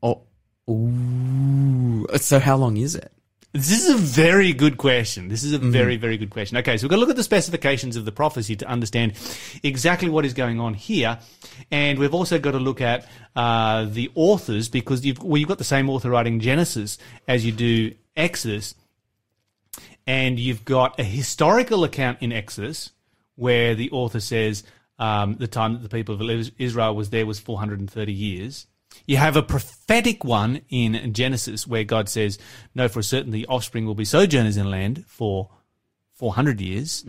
Oh, 0.03 0.23
ooh. 0.69 2.07
So 2.19 2.39
how 2.39 2.57
long 2.57 2.77
is 2.77 2.95
it? 2.95 3.14
This 3.55 3.71
is 3.71 3.89
a 3.89 3.97
very 3.97 4.53
good 4.53 4.79
question. 4.79 5.29
This 5.29 5.45
is 5.45 5.53
a 5.53 5.61
very, 5.61 5.97
very 5.97 6.17
good 6.17 6.31
question. 6.31 6.57
Okay, 6.57 6.77
so 6.77 6.83
we've 6.85 6.91
got 6.91 6.97
to 6.97 7.01
look 7.01 7.11
at 7.11 7.15
the 7.15 7.23
specifications 7.23 7.95
of 7.95 8.05
the 8.05 8.11
prophecy 8.11 8.57
to 8.57 8.67
understand 8.67 9.13
exactly 9.63 10.09
what 10.09 10.25
is 10.25 10.35
going 10.35 10.59
on 10.59 10.75
here. 10.75 11.21
And 11.71 12.01
we've 12.01 12.15
also 12.15 12.41
got 12.41 12.51
to 12.51 12.59
look 12.59 12.81
at 12.81 13.09
uh, 13.37 13.85
the 13.85 14.11
authors 14.17 14.69
because 14.69 15.07
you've, 15.07 15.23
well, 15.23 15.37
you've 15.37 15.49
got 15.49 15.59
the 15.59 15.63
same 15.63 15.89
author 15.89 16.11
writing 16.11 16.41
Genesis 16.41 16.99
as 17.29 17.47
you 17.47 17.53
do 17.53 17.95
Exodus. 18.17 18.75
And 20.05 20.37
you've 20.41 20.65
got 20.65 20.99
a 20.99 21.05
historical 21.05 21.85
account 21.85 22.23
in 22.23 22.33
Exodus 22.33 22.91
where 23.37 23.77
the 23.77 23.89
author 23.93 24.19
says 24.19 24.65
um, 24.99 25.37
the 25.37 25.47
time 25.47 25.75
that 25.75 25.83
the 25.83 25.89
people 25.89 26.17
of 26.17 26.51
Israel 26.59 26.97
was 26.97 27.11
there 27.11 27.25
was 27.25 27.39
430 27.39 28.13
years. 28.13 28.67
You 29.07 29.17
have 29.17 29.37
a 29.37 29.43
prophetic 29.43 30.25
one 30.25 30.63
in 30.69 31.13
Genesis 31.13 31.67
where 31.67 31.85
God 31.85 32.09
says, 32.09 32.39
No, 32.75 32.89
for 32.89 33.03
certain 33.03 33.33
the 33.33 33.47
offspring 33.47 33.87
will 33.87 33.95
be 33.95 34.05
sojourners 34.05 34.57
in 34.57 34.71
land 34.71 35.05
for 35.07 35.51
400 36.15 36.61
years. 36.61 37.05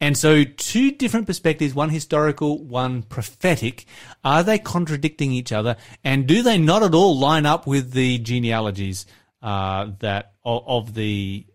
And 0.00 0.16
so, 0.16 0.44
two 0.44 0.90
different 0.90 1.26
perspectives 1.26 1.74
one 1.74 1.90
historical, 1.90 2.62
one 2.62 3.02
prophetic. 3.02 3.86
Are 4.24 4.42
they 4.42 4.58
contradicting 4.58 5.32
each 5.32 5.52
other? 5.52 5.76
And 6.02 6.26
do 6.26 6.42
they 6.42 6.58
not 6.58 6.82
at 6.82 6.94
all 6.94 7.18
line 7.18 7.46
up 7.46 7.66
with 7.66 7.92
the 7.92 8.18
genealogies 8.18 9.06
uh, 9.42 9.90
that 10.00 10.34
of, 10.44 10.64
of 10.66 10.94
the 10.94 11.46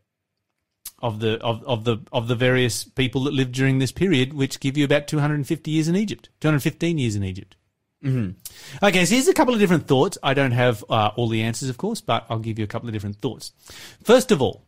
of 0.99 1.19
the 1.19 1.39
of, 1.39 1.63
of 1.63 1.83
the 1.83 1.97
of 2.11 2.27
the 2.27 2.35
various 2.35 2.83
people 2.83 3.23
that 3.23 3.33
lived 3.33 3.53
during 3.53 3.79
this 3.79 3.91
period, 3.91 4.33
which 4.33 4.59
give 4.59 4.77
you 4.77 4.85
about 4.85 5.07
250 5.07 5.71
years 5.71 5.87
in 5.87 5.95
Egypt, 5.95 6.29
215 6.39 6.97
years 6.97 7.15
in 7.15 7.23
Egypt. 7.23 7.55
Okay, 8.83 9.05
so 9.05 9.15
here's 9.15 9.27
a 9.27 9.33
couple 9.33 9.53
of 9.53 9.59
different 9.59 9.87
thoughts. 9.87 10.17
I 10.23 10.33
don't 10.33 10.51
have 10.51 10.83
uh, 10.89 11.11
all 11.15 11.27
the 11.27 11.43
answers, 11.43 11.69
of 11.69 11.77
course, 11.77 12.01
but 12.01 12.25
I'll 12.29 12.39
give 12.39 12.57
you 12.57 12.65
a 12.65 12.67
couple 12.67 12.89
of 12.89 12.93
different 12.93 13.17
thoughts. 13.17 13.53
First 14.03 14.31
of 14.31 14.41
all, 14.41 14.65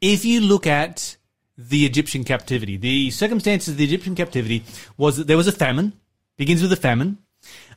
if 0.00 0.24
you 0.24 0.40
look 0.40 0.66
at 0.66 1.16
the 1.58 1.86
Egyptian 1.86 2.24
captivity, 2.24 2.76
the 2.76 3.10
circumstances 3.10 3.68
of 3.72 3.76
the 3.78 3.84
Egyptian 3.84 4.14
captivity 4.14 4.64
was 4.96 5.16
that 5.16 5.26
there 5.26 5.36
was 5.36 5.48
a 5.48 5.52
famine, 5.52 5.92
begins 6.36 6.62
with 6.62 6.72
a 6.72 6.76
famine. 6.76 7.18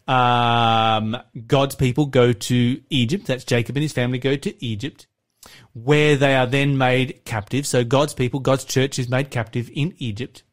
Um, 0.07 1.17
God's 1.45 1.75
people 1.75 2.05
go 2.05 2.33
to 2.33 2.81
Egypt. 2.89 3.27
That's 3.27 3.43
Jacob 3.43 3.75
and 3.75 3.83
his 3.83 3.93
family 3.93 4.17
go 4.17 4.35
to 4.35 4.65
Egypt, 4.65 5.07
where 5.73 6.15
they 6.15 6.35
are 6.35 6.47
then 6.47 6.77
made 6.77 7.23
captive. 7.25 7.67
So 7.67 7.83
God's 7.83 8.13
people, 8.13 8.39
God's 8.39 8.65
church 8.65 8.97
is 8.97 9.09
made 9.09 9.29
captive 9.29 9.69
in 9.73 9.93
Egypt. 9.97 10.43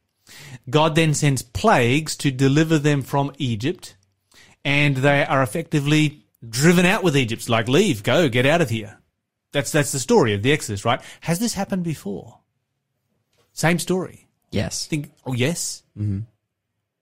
God 0.68 0.94
then 0.94 1.14
sends 1.14 1.42
plagues 1.42 2.16
to 2.18 2.30
deliver 2.30 2.78
them 2.78 3.02
from 3.02 3.32
Egypt, 3.38 3.96
and 4.64 4.96
they 4.96 5.24
are 5.24 5.42
effectively 5.42 6.24
driven 6.46 6.86
out 6.86 7.02
with 7.02 7.16
Egypt. 7.16 7.48
Like, 7.48 7.68
leave, 7.68 8.02
go, 8.02 8.28
get 8.28 8.46
out 8.46 8.60
of 8.60 8.70
here. 8.70 8.98
That's 9.52 9.72
that's 9.72 9.92
the 9.92 10.00
story 10.00 10.34
of 10.34 10.42
the 10.42 10.52
Exodus, 10.52 10.84
right? 10.84 11.00
Has 11.20 11.38
this 11.38 11.54
happened 11.54 11.84
before? 11.84 12.40
Same 13.52 13.78
story. 13.78 14.26
Yes. 14.50 14.86
Think, 14.86 15.12
oh 15.24 15.32
yes. 15.32 15.82
Mm-hmm. 15.98 16.20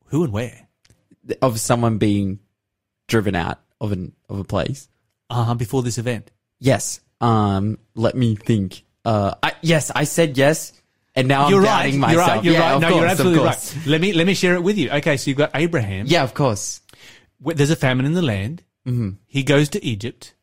Who 0.06 0.24
and 0.24 0.32
where? 0.32 0.68
Of 1.42 1.58
someone 1.58 1.98
being 1.98 2.38
driven 3.08 3.34
out 3.34 3.60
of 3.80 3.92
an 3.92 4.12
of 4.28 4.38
a 4.38 4.44
place. 4.44 4.88
Uh 5.30 5.54
before 5.54 5.82
this 5.82 5.98
event. 5.98 6.30
Yes. 6.60 7.00
Um, 7.20 7.78
let 7.94 8.14
me 8.14 8.36
think. 8.36 8.84
Uh, 9.04 9.34
I, 9.42 9.52
yes, 9.62 9.90
I 9.94 10.04
said 10.04 10.36
yes, 10.38 10.72
and 11.14 11.28
now 11.28 11.48
you're 11.48 11.60
I'm 11.60 11.64
right. 11.64 11.92
doubting 11.92 12.00
You're 12.10 12.20
right. 12.20 12.44
You're 12.44 12.54
yeah, 12.54 12.72
right. 12.72 12.80
No, 12.80 12.88
course, 12.88 13.00
you're 13.00 13.08
absolutely 13.08 13.44
right. 13.44 13.76
Let 13.86 14.00
me 14.00 14.12
let 14.12 14.26
me 14.26 14.34
share 14.34 14.54
it 14.54 14.62
with 14.62 14.78
you. 14.78 14.90
Okay, 14.90 15.16
so 15.16 15.30
you've 15.30 15.38
got 15.38 15.50
Abraham. 15.54 16.06
Yeah, 16.06 16.22
of 16.22 16.34
course. 16.34 16.80
there's 17.40 17.70
a 17.70 17.76
famine 17.76 18.06
in 18.06 18.14
the 18.14 18.22
land. 18.22 18.62
Mm-hmm. 18.86 19.10
He 19.26 19.42
goes 19.42 19.68
to 19.70 19.84
Egypt. 19.84 20.34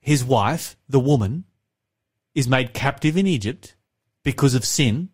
His 0.00 0.24
wife, 0.24 0.76
the 0.88 1.00
woman, 1.00 1.44
is 2.34 2.46
made 2.48 2.74
captive 2.74 3.16
in 3.16 3.26
Egypt 3.26 3.74
because 4.22 4.54
of 4.54 4.64
sin. 4.64 5.08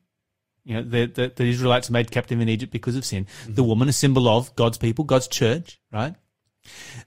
You 0.64 0.76
know, 0.76 0.82
the, 0.82 1.06
the, 1.06 1.32
the 1.34 1.44
Israelites 1.44 1.88
are 1.90 1.92
made 1.92 2.10
captive 2.10 2.40
in 2.40 2.48
Egypt 2.48 2.72
because 2.72 2.96
of 2.96 3.04
sin. 3.04 3.26
Mm-hmm. 3.42 3.54
The 3.54 3.64
woman, 3.64 3.88
a 3.88 3.92
symbol 3.92 4.28
of 4.28 4.54
God's 4.56 4.78
people, 4.78 5.04
God's 5.04 5.28
church, 5.28 5.80
right? 5.92 6.14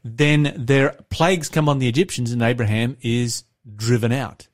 Then 0.03 0.53
their 0.57 0.91
plagues 1.09 1.49
come 1.49 1.69
on 1.69 1.79
the 1.79 1.87
Egyptians 1.87 2.31
and 2.31 2.41
Abraham 2.41 2.97
is 3.01 3.43
driven 3.75 4.11
out. 4.11 4.47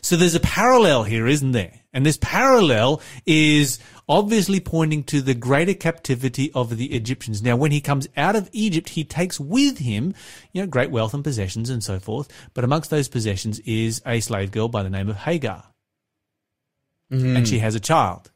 So 0.00 0.16
there's 0.16 0.34
a 0.34 0.40
parallel 0.40 1.04
here, 1.04 1.26
isn't 1.26 1.52
there? 1.52 1.80
And 1.92 2.04
this 2.04 2.18
parallel 2.20 3.00
is 3.26 3.78
obviously 4.08 4.60
pointing 4.60 5.04
to 5.04 5.20
the 5.22 5.34
greater 5.34 5.74
captivity 5.74 6.50
of 6.52 6.76
the 6.76 6.94
Egyptians. 6.94 7.42
Now, 7.42 7.56
when 7.56 7.70
he 7.70 7.80
comes 7.80 8.08
out 8.16 8.36
of 8.36 8.48
Egypt, 8.52 8.90
he 8.90 9.04
takes 9.04 9.38
with 9.38 9.78
him, 9.78 10.14
you 10.52 10.62
know, 10.62 10.66
great 10.66 10.90
wealth 10.90 11.14
and 11.14 11.24
possessions 11.24 11.70
and 11.70 11.82
so 11.82 11.98
forth. 11.98 12.28
But 12.54 12.64
amongst 12.64 12.90
those 12.90 13.08
possessions 13.08 13.60
is 13.60 14.02
a 14.04 14.20
slave 14.20 14.50
girl 14.50 14.68
by 14.68 14.82
the 14.82 14.90
name 14.90 15.08
of 15.08 15.16
Hagar. 15.16 15.64
And 17.36 17.48
she 17.48 17.58
has 17.58 17.74
a 17.74 17.80
child. 17.80 18.30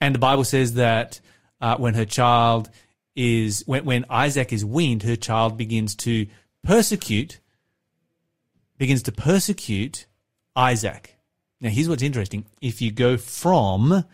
And 0.00 0.14
the 0.14 0.20
Bible 0.20 0.44
says 0.44 0.74
that 0.74 1.20
uh, 1.60 1.76
when 1.76 1.94
her 1.94 2.04
child 2.04 2.70
is, 3.16 3.62
when, 3.66 3.84
when 3.84 4.04
Isaac 4.08 4.52
is 4.52 4.64
weaned, 4.64 5.02
her 5.02 5.16
child 5.16 5.56
begins 5.56 5.94
to 5.96 6.26
persecute, 6.64 7.40
begins 8.78 9.02
to 9.04 9.12
persecute 9.12 10.06
Isaac. 10.56 11.16
Now, 11.60 11.70
here's 11.70 11.88
what's 11.88 12.02
interesting. 12.02 12.44
If 12.60 12.82
you 12.82 12.90
go 12.90 13.16
from 13.16 14.04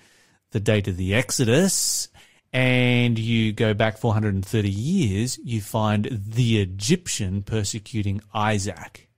the 0.51 0.61
date 0.61 0.89
of 0.89 0.97
the 0.97 1.15
Exodus 1.15 2.09
and 2.53 3.19
you 3.19 3.53
go 3.53 3.75
back 3.75 3.99
430 3.99 4.69
years, 4.69 5.39
you 5.39 5.61
find 5.61 6.09
the 6.11 6.61
Egyptian 6.61 7.43
persecuting 7.43 8.21
Isaac. 8.35 9.09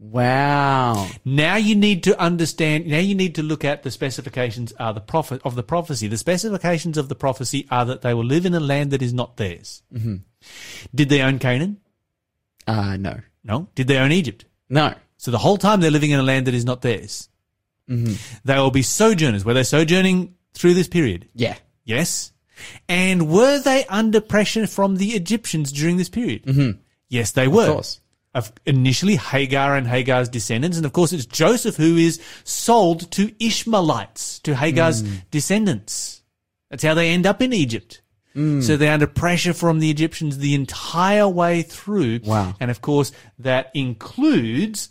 Wow. 0.00 1.08
Now 1.24 1.56
you 1.56 1.74
need 1.74 2.04
to 2.04 2.18
understand. 2.20 2.86
Now 2.86 2.98
you 2.98 3.16
need 3.16 3.34
to 3.34 3.42
look 3.42 3.64
at 3.64 3.82
the 3.82 3.90
specifications 3.90 4.72
are 4.78 4.94
the 4.94 5.00
prophet 5.00 5.40
of 5.44 5.56
the 5.56 5.64
prophecy. 5.64 6.06
The 6.06 6.16
specifications 6.16 6.96
of 6.96 7.08
the 7.08 7.16
prophecy 7.16 7.66
are 7.70 7.84
that 7.86 8.02
they 8.02 8.14
will 8.14 8.24
live 8.24 8.46
in 8.46 8.54
a 8.54 8.60
land 8.60 8.92
that 8.92 9.02
is 9.02 9.12
not 9.12 9.36
theirs. 9.36 9.82
Mm-hmm. 9.92 10.16
Did 10.94 11.08
they 11.08 11.20
own 11.20 11.40
Canaan? 11.40 11.80
Uh, 12.66 12.96
no. 12.96 13.20
No. 13.42 13.68
Did 13.74 13.88
they 13.88 13.98
own 13.98 14.12
Egypt? 14.12 14.44
No. 14.68 14.94
So 15.18 15.30
the 15.30 15.38
whole 15.38 15.58
time 15.58 15.80
they're 15.80 15.90
living 15.90 16.12
in 16.12 16.20
a 16.20 16.22
land 16.22 16.46
that 16.46 16.54
is 16.54 16.64
not 16.64 16.80
theirs. 16.80 17.28
Mm-hmm. 17.88 18.14
They 18.44 18.56
will 18.56 18.70
be 18.70 18.82
sojourners. 18.82 19.44
Were 19.44 19.54
they 19.54 19.64
sojourning 19.64 20.34
through 20.54 20.74
this 20.74 20.88
period? 20.88 21.28
Yeah. 21.34 21.56
Yes. 21.84 22.32
And 22.88 23.28
were 23.28 23.58
they 23.60 23.84
under 23.86 24.20
pressure 24.20 24.66
from 24.66 24.96
the 24.96 25.10
Egyptians 25.10 25.72
during 25.72 25.96
this 25.96 26.08
period? 26.08 26.44
Mm-hmm. 26.44 26.80
Yes, 27.08 27.32
they 27.32 27.48
were. 27.48 27.66
Of 27.66 27.74
course. 27.74 28.00
Of 28.34 28.52
initially 28.66 29.16
Hagar 29.16 29.74
and 29.74 29.86
Hagar's 29.86 30.28
descendants, 30.28 30.76
and 30.76 30.84
of 30.84 30.92
course 30.92 31.12
it's 31.12 31.26
Joseph 31.26 31.76
who 31.76 31.96
is 31.96 32.20
sold 32.44 33.10
to 33.12 33.32
Ishmaelites, 33.44 34.38
to 34.40 34.54
Hagar's 34.54 35.02
mm. 35.02 35.22
descendants. 35.30 36.22
That's 36.70 36.84
how 36.84 36.94
they 36.94 37.08
end 37.08 37.26
up 37.26 37.40
in 37.40 37.52
Egypt. 37.52 38.02
Mm. 38.36 38.62
So 38.62 38.76
they're 38.76 38.92
under 38.92 39.06
pressure 39.06 39.54
from 39.54 39.80
the 39.80 39.90
Egyptians 39.90 40.38
the 40.38 40.54
entire 40.54 41.26
way 41.26 41.62
through. 41.62 42.20
Wow. 42.22 42.54
And 42.60 42.70
of 42.70 42.82
course 42.82 43.12
that 43.38 43.70
includes 43.74 44.90